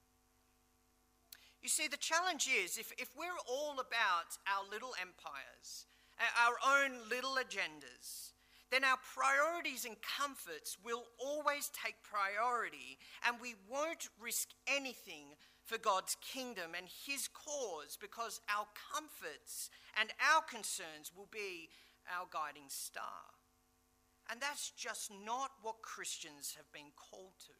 You 1.62 1.69
see, 1.69 1.88
the 1.88 1.98
challenge 1.98 2.48
is 2.48 2.78
if, 2.78 2.91
if 2.98 3.10
we're 3.17 3.39
all 3.48 3.80
about 3.80 4.38
our 4.46 4.69
little 4.69 4.93
empires, 5.02 5.86
our 6.19 6.56
own 6.65 7.10
little 7.10 7.36
agendas, 7.36 8.32
then 8.71 8.84
our 8.84 8.97
priorities 9.13 9.86
and 9.86 9.95
comforts 10.02 10.78
will 10.84 11.04
always 11.19 11.69
take 11.73 11.95
priority, 12.02 12.97
and 13.28 13.38
we 13.41 13.56
won't 13.69 14.10
risk 14.19 14.49
anything 14.67 15.36
for 15.63 15.78
God's 15.78 16.17
kingdom 16.21 16.71
and 16.76 16.88
His 17.06 17.28
cause 17.28 17.97
because 17.99 18.41
our 18.49 18.65
comforts 18.91 19.69
and 19.99 20.10
our 20.34 20.41
concerns 20.41 21.12
will 21.15 21.30
be 21.32 21.69
our 22.10 22.26
guiding 22.32 22.67
star. 22.67 23.32
And 24.30 24.41
that's 24.41 24.71
just 24.71 25.12
not 25.23 25.52
what 25.62 25.82
Christians 25.82 26.56
have 26.58 26.71
been 26.71 26.91
called 26.95 27.38
to. 27.45 27.54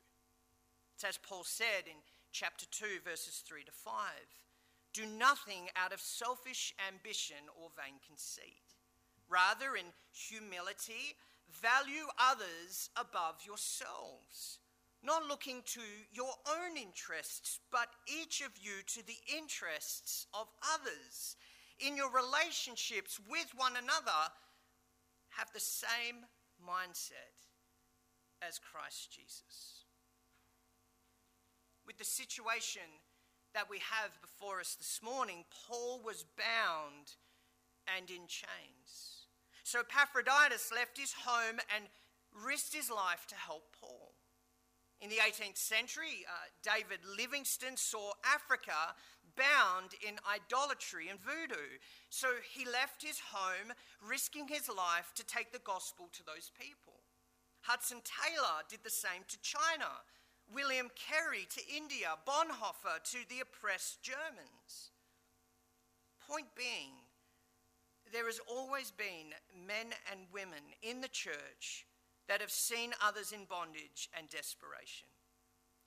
It's 0.96 1.04
as 1.04 1.18
Paul 1.18 1.44
said 1.44 1.86
in 1.86 1.98
chapter 2.32 2.66
2, 2.72 3.06
verses 3.06 3.44
3 3.46 3.64
to 3.64 3.72
5. 3.72 3.94
Do 4.94 5.06
nothing 5.06 5.70
out 5.76 5.92
of 5.92 6.00
selfish 6.00 6.74
ambition 6.88 7.50
or 7.60 7.70
vain 7.76 7.96
conceit. 8.06 8.78
Rather, 9.28 9.76
in 9.76 9.86
humility, 10.12 11.16
value 11.50 12.06
others 12.20 12.90
above 12.96 13.42
yourselves, 13.46 14.60
not 15.02 15.26
looking 15.28 15.64
to 15.66 15.82
your 16.12 16.34
own 16.48 16.78
interests, 16.78 17.60
but 17.72 17.88
each 18.08 18.42
of 18.42 18.52
you 18.62 18.84
to 18.88 19.06
the 19.06 19.18
interests 19.36 20.28
of 20.34 20.48
others. 20.74 21.36
In 21.80 21.98
your 21.98 22.12
relationships 22.12 23.20
with 23.28 23.52
one 23.56 23.74
another, 23.76 24.30
have 25.30 25.52
the 25.54 25.60
same 25.60 26.26
mindset 26.62 27.50
as 28.48 28.60
Christ 28.60 29.12
Jesus 29.12 29.84
with 31.86 31.98
the 31.98 32.06
situation 32.06 32.82
that 33.54 33.70
we 33.70 33.80
have 33.80 34.20
before 34.22 34.60
us 34.60 34.76
this 34.76 35.00
morning, 35.04 35.46
Paul 35.68 36.02
was 36.04 36.26
bound 36.38 37.16
and 37.98 38.10
in 38.10 38.28
chains. 38.28 39.28
So 39.64 39.80
Epaphroditus 39.80 40.72
left 40.74 40.98
his 40.98 41.14
home 41.26 41.60
and 41.76 41.86
risked 42.46 42.74
his 42.74 42.90
life 42.90 43.26
to 43.28 43.36
help 43.36 43.76
Paul. 43.80 44.14
In 45.02 45.10
the 45.10 45.18
18th 45.18 45.58
century, 45.58 46.26
uh, 46.28 46.48
David 46.64 47.00
Livingstone 47.18 47.76
saw 47.76 48.12
Africa 48.24 48.96
bound 49.36 49.92
in 50.08 50.16
idolatry 50.24 51.10
and 51.10 51.20
voodoo. 51.20 51.78
So 52.10 52.28
he 52.54 52.66
left 52.66 53.04
his 53.04 53.20
home, 53.20 53.74
risking 54.02 54.48
his 54.48 54.70
life 54.70 55.12
to 55.16 55.26
take 55.26 55.52
the 55.52 55.60
gospel 55.60 56.08
to 56.14 56.24
those 56.24 56.52
people. 56.60 57.04
Hudson 57.62 58.02
Taylor 58.04 58.64
did 58.70 58.80
the 58.84 58.90
same 58.90 59.24
to 59.28 59.38
China, 59.42 59.90
William 60.52 60.90
Carey 60.96 61.48
to 61.56 61.62
India, 61.76 62.10
Bonhoeffer 62.28 63.04
to 63.12 63.18
the 63.30 63.42
oppressed 63.42 64.02
Germans. 64.02 64.92
Point 66.28 66.48
being, 66.56 66.92
there 68.12 68.26
has 68.26 68.40
always 68.48 68.92
been 68.92 69.34
men 69.68 69.94
and 70.12 70.22
women 70.34 70.64
in 70.82 71.02
the 71.02 71.08
church 71.08 71.86
that 72.28 72.42
have 72.42 72.52
seen 72.52 72.94
others 73.04 73.32
in 73.32 73.46
bondage 73.46 74.10
and 74.18 74.30
desperation. 74.30 75.08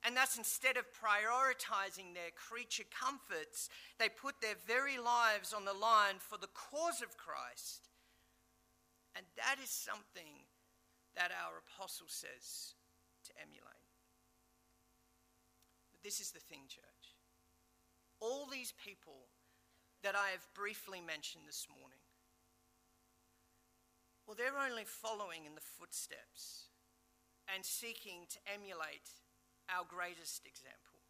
And 0.05 0.17
thus, 0.17 0.37
instead 0.37 0.77
of 0.77 0.85
prioritizing 0.93 2.15
their 2.15 2.31
creature 2.37 2.85
comforts, 2.91 3.69
they 3.99 4.09
put 4.09 4.41
their 4.41 4.55
very 4.67 4.99
lives 4.99 5.53
on 5.53 5.65
the 5.65 5.73
line 5.73 6.17
for 6.19 6.39
the 6.39 6.53
cause 6.55 7.03
of 7.03 7.17
Christ. 7.17 7.89
And 9.17 9.25
that 9.37 9.57
is 9.63 9.71
something 9.71 10.47
that 11.17 11.33
our 11.33 11.65
apostle 11.65 12.07
says 12.09 12.75
to 13.25 13.33
emulate. 13.41 13.65
But 15.91 15.96
this 16.07 16.21
is 16.21 16.31
the 16.31 16.39
thing, 16.39 16.63
church. 16.69 17.19
All 18.21 18.47
these 18.47 18.73
people 18.79 19.27
that 20.05 20.15
I 20.15 20.31
have 20.31 20.47
briefly 20.55 21.03
mentioned 21.05 21.43
this 21.49 21.67
morning, 21.67 21.99
well, 24.25 24.39
they're 24.39 24.71
only 24.71 24.85
following 24.87 25.47
in 25.47 25.57
the 25.57 25.67
footsteps 25.83 26.71
and 27.53 27.65
seeking 27.65 28.31
to 28.31 28.39
emulate 28.47 29.19
our 29.67 29.83
greatest 29.83 30.47
example, 30.47 31.03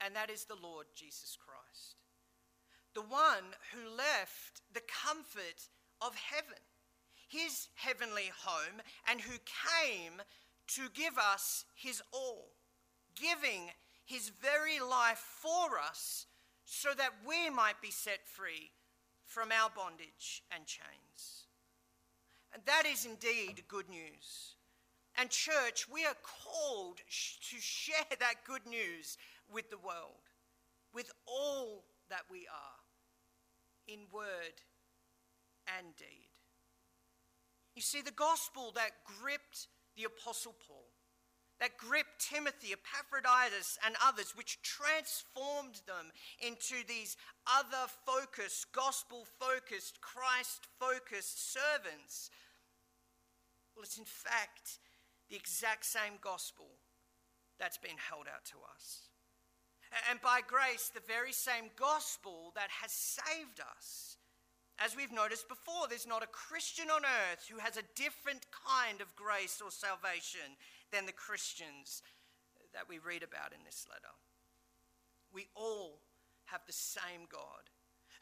and 0.00 0.16
that 0.16 0.30
is 0.30 0.44
the 0.44 0.56
Lord 0.56 0.86
Jesus 0.96 1.36
Christ, 1.36 2.00
the 2.94 3.04
one 3.04 3.52
who 3.76 3.94
left 3.94 4.64
the 4.72 4.88
comfort 4.88 5.68
of 6.00 6.16
heaven, 6.16 6.64
his 7.28 7.68
heavenly 7.74 8.32
home, 8.40 8.80
and 9.06 9.20
who 9.20 9.36
came 9.44 10.24
to 10.68 10.88
give 10.94 11.18
us 11.18 11.66
his 11.76 12.00
all, 12.10 12.56
giving 13.14 13.68
his 14.04 14.30
very 14.40 14.80
life 14.80 15.22
for 15.40 15.78
us 15.78 16.26
so 16.64 16.90
that 16.96 17.10
we 17.26 17.50
might 17.50 17.80
be 17.80 17.90
set 17.90 18.26
free 18.26 18.70
from 19.24 19.50
our 19.52 19.70
bondage 19.74 20.42
and 20.54 20.66
chains. 20.66 21.46
And 22.52 22.62
that 22.66 22.84
is 22.86 23.06
indeed 23.06 23.62
good 23.68 23.88
news. 23.88 24.56
And, 25.16 25.30
church, 25.30 25.86
we 25.92 26.04
are 26.06 26.16
called 26.22 26.98
to 26.98 27.56
share 27.60 28.16
that 28.18 28.44
good 28.46 28.66
news 28.66 29.18
with 29.52 29.70
the 29.70 29.78
world, 29.78 30.30
with 30.94 31.10
all 31.26 31.84
that 32.08 32.22
we 32.30 32.46
are, 32.46 32.80
in 33.86 34.00
word 34.10 34.62
and 35.78 35.94
deed. 35.96 36.28
You 37.74 37.82
see, 37.82 38.00
the 38.00 38.10
gospel 38.10 38.72
that 38.74 38.90
gripped 39.04 39.68
the 39.96 40.04
Apostle 40.04 40.54
Paul, 40.66 40.88
that 41.62 41.78
gripped 41.78 42.18
Timothy, 42.18 42.74
Epaphroditus, 42.74 43.78
and 43.86 43.94
others, 44.04 44.34
which 44.34 44.58
transformed 44.62 45.78
them 45.86 46.10
into 46.40 46.82
these 46.88 47.16
other 47.46 47.86
focused, 48.04 48.72
gospel 48.72 49.24
focused, 49.38 50.00
Christ 50.00 50.66
focused 50.80 51.54
servants. 51.54 52.30
Well, 53.76 53.84
it's 53.84 53.96
in 53.96 54.04
fact 54.04 54.80
the 55.30 55.36
exact 55.36 55.86
same 55.86 56.18
gospel 56.20 56.66
that's 57.60 57.78
been 57.78 58.02
held 58.10 58.26
out 58.26 58.44
to 58.46 58.58
us. 58.74 59.06
And 60.10 60.20
by 60.20 60.40
grace, 60.44 60.90
the 60.92 61.06
very 61.06 61.32
same 61.32 61.70
gospel 61.76 62.50
that 62.56 62.70
has 62.82 62.90
saved 62.90 63.62
us. 63.78 64.16
As 64.80 64.96
we've 64.96 65.12
noticed 65.12 65.48
before, 65.48 65.86
there's 65.88 66.08
not 66.08 66.24
a 66.24 66.34
Christian 66.34 66.90
on 66.90 67.04
earth 67.04 67.46
who 67.48 67.58
has 67.58 67.76
a 67.76 67.86
different 67.94 68.46
kind 68.66 69.00
of 69.00 69.14
grace 69.14 69.62
or 69.62 69.70
salvation 69.70 70.58
than 70.92 71.06
the 71.06 71.12
Christians 71.12 72.02
that 72.74 72.88
we 72.88 72.98
read 72.98 73.22
about 73.22 73.52
in 73.52 73.64
this 73.64 73.86
letter. 73.88 74.12
We 75.32 75.46
all 75.54 76.00
have 76.46 76.60
the 76.66 76.72
same 76.72 77.26
God 77.30 77.70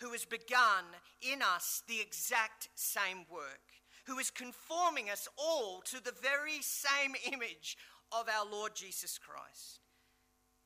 who 0.01 0.13
has 0.13 0.25
begun 0.25 0.85
in 1.21 1.43
us 1.43 1.83
the 1.87 2.01
exact 2.01 2.69
same 2.75 3.27
work 3.31 3.61
who 4.07 4.19
is 4.19 4.31
conforming 4.31 5.11
us 5.11 5.29
all 5.37 5.83
to 5.83 6.03
the 6.03 6.15
very 6.23 6.61
same 6.63 7.15
image 7.33 7.77
of 8.13 8.29
our 8.29 8.45
Lord 8.51 8.75
Jesus 8.75 9.19
Christ, 9.19 9.81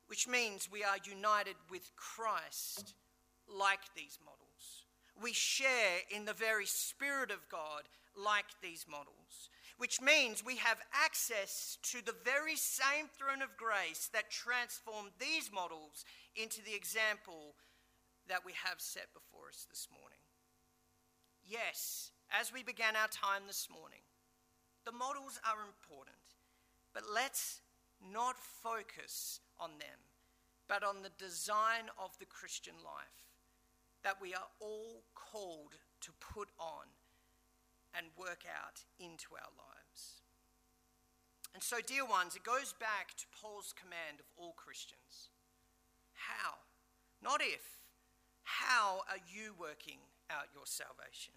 which 0.07 0.27
means 0.27 0.69
we 0.71 0.83
are 0.83 0.97
united 1.03 1.55
with 1.69 1.91
Christ 1.95 2.95
like 3.47 3.81
these 3.95 4.17
models. 4.23 4.85
We 5.21 5.33
share 5.33 5.99
in 6.09 6.25
the 6.25 6.33
very 6.33 6.65
Spirit 6.65 7.29
of 7.29 7.47
God 7.49 7.83
like 8.17 8.45
these 8.61 8.85
models, 8.89 9.49
which 9.77 10.01
means 10.01 10.43
we 10.43 10.55
have 10.55 10.79
access 10.93 11.77
to 11.83 12.03
the 12.03 12.15
very 12.23 12.55
same 12.55 13.07
throne 13.07 13.41
of 13.41 13.57
grace 13.57 14.09
that 14.13 14.29
transformed 14.29 15.11
these 15.19 15.51
models 15.53 16.05
into 16.35 16.61
the 16.63 16.73
example 16.73 17.55
that 18.27 18.45
we 18.45 18.53
have 18.53 18.79
set 18.79 19.13
before 19.13 19.49
us 19.49 19.67
this 19.69 19.87
morning. 19.91 20.19
Yes, 21.43 22.11
as 22.31 22.51
we 22.53 22.63
began 22.63 22.95
our 22.95 23.07
time 23.09 23.43
this 23.47 23.67
morning, 23.69 24.01
the 24.85 24.91
models 24.91 25.39
are 25.45 25.65
important, 25.65 26.17
but 26.93 27.03
let's 27.13 27.61
not 28.01 28.37
focus 28.37 29.41
on 29.59 29.71
them, 29.79 29.99
but 30.67 30.83
on 30.83 31.03
the 31.03 31.11
design 31.17 31.91
of 32.01 32.17
the 32.19 32.25
Christian 32.25 32.75
life 32.83 33.25
that 34.03 34.21
we 34.21 34.33
are 34.33 34.47
all 34.59 35.03
called 35.15 35.73
to 36.01 36.11
put 36.19 36.49
on 36.59 36.85
and 37.97 38.07
work 38.17 38.43
out 38.45 38.83
into 38.99 39.33
our 39.33 39.53
lives. 39.55 40.21
And 41.53 41.63
so, 41.63 41.77
dear 41.79 42.05
ones, 42.05 42.35
it 42.35 42.43
goes 42.43 42.75
back 42.79 43.15
to 43.17 43.25
Paul's 43.31 43.73
command 43.73 44.19
of 44.19 44.25
all 44.35 44.53
Christians. 44.57 45.31
How? 46.13 46.59
Not 47.23 47.41
if. 47.41 47.79
How 48.43 49.01
are 49.09 49.23
you 49.31 49.55
working 49.57 49.99
out 50.29 50.51
your 50.53 50.65
salvation? 50.65 51.33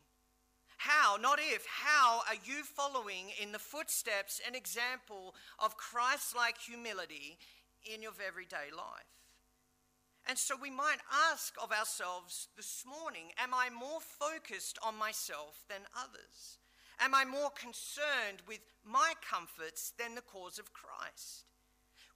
How, 0.79 1.16
not 1.21 1.40
if, 1.40 1.66
how 1.66 2.21
are 2.29 2.38
you 2.44 2.62
following 2.62 3.33
in 3.42 3.51
the 3.51 3.59
footsteps 3.59 4.40
and 4.47 4.55
example 4.55 5.35
of 5.59 5.77
Christ 5.77 6.37
like 6.37 6.57
humility 6.57 7.38
in 7.85 8.01
your 8.01 8.12
everyday 8.25 8.71
life? 8.71 9.18
And 10.29 10.37
so 10.37 10.55
we 10.61 10.71
might 10.71 10.99
ask 11.33 11.55
of 11.61 11.73
ourselves 11.73 12.49
this 12.55 12.85
morning 12.87 13.33
Am 13.43 13.55
I 13.55 13.71
more 13.71 14.01
focused 14.01 14.79
on 14.87 14.97
myself 14.99 15.64
than 15.71 15.81
others? 15.97 16.59
Am 17.01 17.14
I 17.14 17.25
more 17.25 17.51
concerned 17.51 18.43
with 18.47 18.61
my 18.85 19.14
comforts 19.29 19.95
than 19.99 20.14
the 20.14 20.21
cause 20.21 20.59
of 20.59 20.75
Christ? 20.75 21.47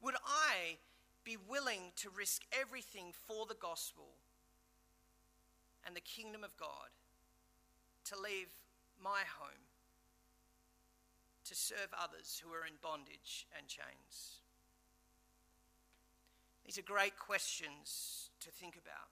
Would 0.02 0.16
I 0.26 0.76
be 1.24 1.38
willing 1.48 1.92
to 1.96 2.10
risk 2.10 2.42
everything 2.52 3.14
for 3.26 3.46
the 3.46 3.54
gospel 3.54 4.08
and 5.86 5.96
the 5.96 6.00
kingdom 6.00 6.44
of 6.44 6.56
God 6.58 6.90
to 8.04 8.18
leave 8.18 8.50
my 9.02 9.22
home 9.38 9.70
to 11.44 11.54
serve 11.54 11.94
others 11.96 12.42
who 12.44 12.52
are 12.52 12.66
in 12.66 12.74
bondage 12.82 13.46
and 13.56 13.68
chains? 13.68 14.41
These 16.64 16.78
are 16.78 16.82
great 16.82 17.18
questions 17.18 18.30
to 18.40 18.50
think 18.50 18.74
about. 18.74 19.10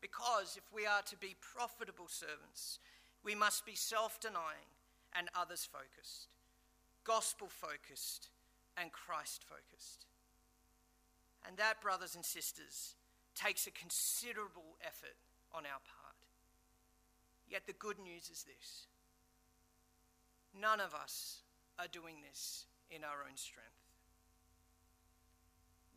Because 0.00 0.56
if 0.56 0.64
we 0.72 0.86
are 0.86 1.02
to 1.02 1.16
be 1.16 1.36
profitable 1.40 2.08
servants, 2.08 2.78
we 3.24 3.34
must 3.34 3.66
be 3.66 3.74
self 3.74 4.20
denying 4.20 4.70
and 5.16 5.28
others 5.34 5.68
focused, 5.70 6.28
gospel 7.04 7.48
focused, 7.48 8.30
and 8.76 8.92
Christ 8.92 9.42
focused. 9.44 10.06
And 11.46 11.56
that, 11.56 11.80
brothers 11.80 12.14
and 12.14 12.24
sisters, 12.24 12.94
takes 13.34 13.66
a 13.66 13.70
considerable 13.70 14.76
effort 14.82 15.16
on 15.52 15.64
our 15.64 15.80
part. 15.86 16.16
Yet 17.48 17.66
the 17.66 17.72
good 17.72 17.98
news 17.98 18.28
is 18.30 18.44
this 18.44 18.86
none 20.58 20.80
of 20.80 20.94
us 20.94 21.42
are 21.78 21.88
doing 21.90 22.16
this 22.28 22.66
in 22.90 23.04
our 23.04 23.24
own 23.28 23.36
strength. 23.36 23.77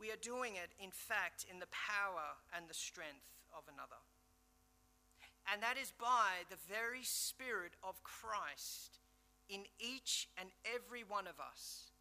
We 0.02 0.10
are 0.10 0.20
doing 0.20 0.56
it, 0.56 0.74
in 0.82 0.90
fact, 0.90 1.46
in 1.46 1.60
the 1.60 1.70
power 1.70 2.42
and 2.58 2.68
the 2.68 2.74
strength 2.74 3.38
of 3.56 3.62
another. 3.72 4.02
And 5.54 5.62
that 5.62 5.78
is 5.78 5.94
by 5.94 6.42
the 6.50 6.58
very 6.68 7.04
Spirit 7.04 7.74
of 7.84 8.02
Christ 8.02 8.98
in 9.48 9.62
each 9.80 10.28
and 10.40 10.50
every 10.66 11.04
one 11.04 11.28
of 11.28 11.40
us. 11.40 11.92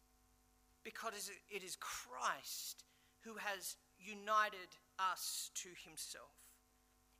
Because 0.83 1.29
it 1.51 1.63
is 1.63 1.77
Christ 1.79 2.85
who 3.21 3.35
has 3.35 3.75
united 3.99 4.73
us 4.97 5.51
to 5.61 5.69
himself. 5.85 6.33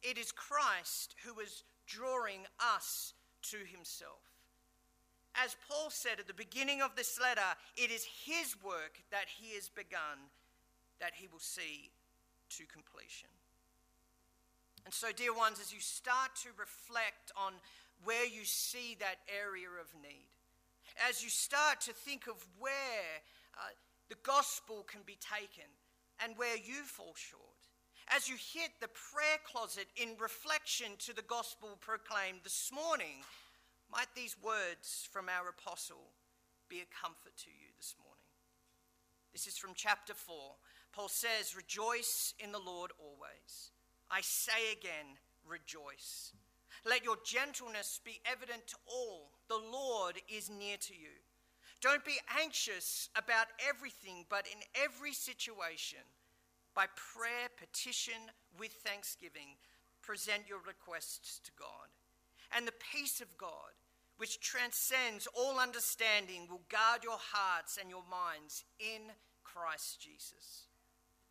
It 0.01 0.17
is 0.17 0.31
Christ 0.31 1.13
who 1.23 1.39
is 1.41 1.63
drawing 1.85 2.47
us 2.59 3.13
to 3.51 3.57
himself. 3.57 4.25
As 5.35 5.55
Paul 5.69 5.91
said 5.91 6.19
at 6.19 6.25
the 6.25 6.33
beginning 6.33 6.81
of 6.81 6.95
this 6.95 7.19
letter, 7.21 7.55
it 7.77 7.91
is 7.91 8.03
his 8.25 8.55
work 8.63 8.97
that 9.11 9.27
he 9.39 9.53
has 9.53 9.69
begun 9.69 10.17
that 11.01 11.11
he 11.17 11.27
will 11.27 11.43
see 11.43 11.91
to 12.57 12.63
completion. 12.71 13.29
And 14.85 14.93
so, 14.93 15.11
dear 15.11 15.33
ones, 15.33 15.59
as 15.59 15.73
you 15.73 15.81
start 15.81 16.33
to 16.43 16.49
reflect 16.57 17.31
on 17.35 17.53
where 18.03 18.25
you 18.25 18.45
see 18.45 18.95
that 18.99 19.19
area 19.29 19.67
of 19.67 19.89
need, 20.01 20.29
as 21.09 21.23
you 21.23 21.29
start 21.29 21.81
to 21.81 21.93
think 21.93 22.27
of 22.27 22.37
where 22.57 23.21
uh, 23.57 23.73
the 24.09 24.17
gospel 24.23 24.85
can 24.89 25.01
be 25.05 25.17
taken 25.21 25.69
and 26.23 26.37
where 26.37 26.57
you 26.57 26.81
fall 26.85 27.13
short, 27.15 27.41
as 28.09 28.27
you 28.27 28.35
hit 28.35 28.71
the 28.79 28.89
prayer 28.89 29.37
closet 29.45 29.87
in 29.95 30.17
reflection 30.19 30.97
to 30.99 31.15
the 31.15 31.21
gospel 31.23 31.77
proclaimed 31.79 32.39
this 32.43 32.71
morning, 32.73 33.21
might 33.91 34.09
these 34.15 34.35
words 34.43 35.07
from 35.11 35.29
our 35.29 35.49
apostle 35.49 36.09
be 36.69 36.81
a 36.81 36.89
comfort 36.89 37.35
to 37.37 37.49
you 37.49 37.69
this 37.77 37.95
morning. 37.99 38.20
This 39.33 39.47
is 39.47 39.57
from 39.57 39.71
chapter 39.75 40.13
4. 40.13 40.35
Paul 40.93 41.07
says, 41.07 41.55
Rejoice 41.55 42.33
in 42.39 42.51
the 42.51 42.59
Lord 42.59 42.91
always. 42.99 43.71
I 44.09 44.21
say 44.21 44.73
again, 44.73 45.17
rejoice. 45.47 46.33
Let 46.85 47.03
your 47.03 47.17
gentleness 47.23 48.01
be 48.03 48.19
evident 48.25 48.67
to 48.67 48.75
all. 48.85 49.31
The 49.47 49.61
Lord 49.71 50.15
is 50.27 50.49
near 50.49 50.77
to 50.77 50.93
you. 50.93 51.21
Don't 51.81 52.05
be 52.05 52.19
anxious 52.39 53.09
about 53.15 53.47
everything, 53.67 54.25
but 54.29 54.45
in 54.47 54.59
every 54.75 55.13
situation, 55.13 55.99
by 56.75 56.85
prayer, 56.95 57.49
petition, 57.57 58.29
with 58.59 58.71
thanksgiving, 58.85 59.57
present 60.01 60.43
your 60.47 60.59
requests 60.67 61.39
to 61.43 61.51
God. 61.57 61.89
And 62.55 62.67
the 62.67 62.73
peace 62.93 63.21
of 63.21 63.37
God, 63.37 63.73
which 64.21 64.39
transcends 64.39 65.27
all 65.33 65.57
understanding, 65.57 66.45
will 66.47 66.61
guard 66.69 67.03
your 67.03 67.17
hearts 67.17 67.79
and 67.81 67.89
your 67.89 68.03
minds 68.05 68.63
in 68.79 69.01
Christ 69.43 69.99
Jesus. 69.99 70.67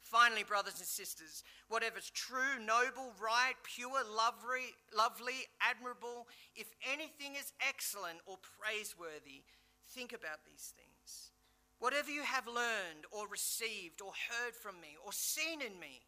Finally, 0.00 0.42
brothers 0.42 0.74
and 0.78 0.88
sisters, 0.88 1.44
whatever's 1.68 2.10
true, 2.10 2.58
noble, 2.58 3.14
right, 3.22 3.54
pure, 3.62 4.02
lovely, 4.10 4.74
lovely, 4.90 5.46
admirable, 5.60 6.26
if 6.56 6.74
anything 6.92 7.36
is 7.38 7.52
excellent 7.62 8.18
or 8.26 8.38
praiseworthy, 8.58 9.46
think 9.94 10.12
about 10.12 10.42
these 10.44 10.74
things. 10.74 11.30
Whatever 11.78 12.10
you 12.10 12.24
have 12.24 12.48
learned 12.48 13.06
or 13.12 13.28
received 13.28 14.02
or 14.02 14.10
heard 14.10 14.56
from 14.56 14.80
me 14.80 14.98
or 15.06 15.12
seen 15.12 15.62
in 15.62 15.78
me, 15.78 16.02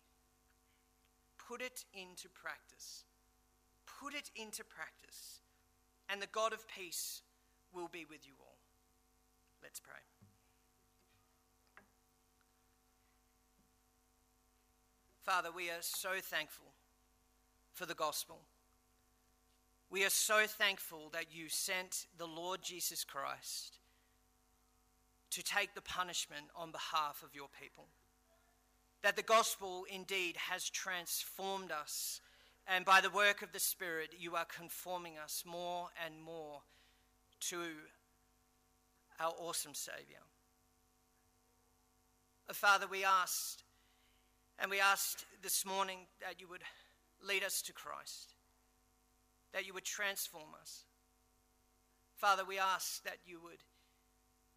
put 1.39 1.63
it 1.63 1.85
into 1.95 2.29
practice. 2.29 3.05
Put 3.87 4.15
it 4.15 4.33
into 4.35 4.65
practice, 4.65 5.42
and 6.13 6.21
the 6.21 6.27
God 6.27 6.53
of 6.53 6.69
peace 6.69 7.23
will 7.73 7.89
be 7.89 8.05
with 8.05 8.27
you 8.27 8.35
all. 8.39 8.59
Let's 9.63 9.81
pray. 9.81 9.95
Father, 15.23 15.49
we 15.55 15.71
are 15.71 15.81
so 15.81 16.11
thankful 16.21 16.67
for 17.73 17.87
the 17.87 17.95
gospel. 17.95 18.41
We 19.89 20.05
are 20.05 20.11
so 20.11 20.47
thankful 20.47 21.09
that 21.15 21.27
you 21.33 21.49
sent 21.49 22.07
the 22.19 22.27
Lord 22.27 22.61
Jesus 22.63 23.05
Christ 23.05 23.79
to 25.31 25.43
take 25.43 25.75
the 25.75 25.81
punishment 25.81 26.47
on 26.55 26.73
behalf 26.73 27.23
of 27.25 27.35
your 27.35 27.49
people. 27.59 27.87
That 29.03 29.17
the 29.17 29.23
gospel 29.23 29.87
indeed 29.91 30.37
has 30.37 30.69
transformed 30.69 31.73
us, 31.73 32.21
and 32.67 32.85
by 32.85 33.01
the 33.01 33.11
work 33.11 33.43
of 33.43 33.53
the 33.53 33.61
Spirit, 33.61 34.15
you 34.19 34.37
are 34.37 34.45
conforming 34.45 35.15
us 35.19 35.45
more 35.47 35.89
and 36.05 36.21
more 36.23 36.63
to 37.41 37.59
our 39.19 39.33
awesome 39.39 39.75
Savior. 39.75 40.23
Uh, 42.49 42.53
Father, 42.53 42.87
we 42.91 43.05
asked 43.05 43.65
and 44.59 44.71
we 44.71 44.81
asked 44.81 45.25
this 45.43 45.67
morning 45.67 45.99
that 46.21 46.41
you 46.41 46.49
would 46.49 46.63
lead 47.27 47.43
us 47.43 47.63
to 47.63 47.73
Christ, 47.73 48.35
that 49.53 49.67
you 49.67 49.75
would 49.75 49.85
transform 49.85 50.51
us. 50.61 50.85
Father, 52.15 52.45
we 52.47 52.59
ask 52.59 53.03
that 53.05 53.19
you 53.27 53.41
would 53.43 53.63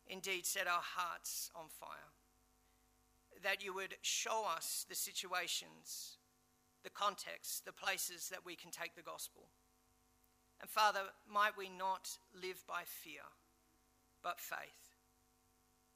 indeed 0.08 0.46
set 0.46 0.68
our 0.68 0.84
hearts 0.84 1.50
on 1.56 1.66
fire, 1.70 2.14
that 3.44 3.64
you 3.64 3.74
would 3.74 3.96
show 4.02 4.46
us 4.56 4.86
the 4.88 4.96
situations, 4.96 6.18
the 6.86 6.94
context, 6.94 7.66
the 7.66 7.74
places 7.74 8.30
that 8.30 8.46
we 8.46 8.56
can 8.56 8.70
take 8.72 8.96
the 8.96 9.02
gospel. 9.02 9.50
And 10.62 10.70
Father, 10.70 11.02
might 11.28 11.58
we 11.58 11.68
not 11.68 12.08
live 12.32 12.64
by 12.70 12.84
fear, 12.86 13.26
but 14.24 14.40
faith. 14.40 14.96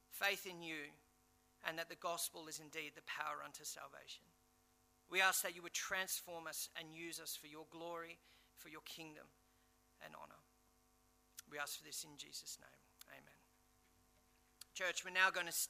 Faith 0.09 0.45
in 0.49 0.61
you 0.61 0.91
and 1.67 1.77
that 1.77 1.89
the 1.89 2.01
gospel 2.01 2.47
is 2.49 2.59
indeed 2.59 2.91
the 2.95 3.05
power 3.05 3.45
unto 3.45 3.63
salvation. 3.63 4.25
We 5.09 5.21
ask 5.21 5.41
that 5.43 5.55
you 5.55 5.61
would 5.61 5.73
transform 5.73 6.47
us 6.47 6.69
and 6.77 6.93
use 6.93 7.19
us 7.19 7.37
for 7.39 7.47
your 7.47 7.65
glory, 7.71 8.17
for 8.57 8.69
your 8.69 8.85
kingdom 8.85 9.25
and 10.03 10.13
honor. 10.15 10.41
We 11.51 11.57
ask 11.57 11.77
for 11.77 11.85
this 11.85 12.03
in 12.03 12.17
Jesus' 12.17 12.57
name. 12.61 12.81
Amen. 13.13 13.39
Church, 14.73 15.03
we're 15.03 15.11
now 15.11 15.29
going 15.29 15.47
to 15.47 15.51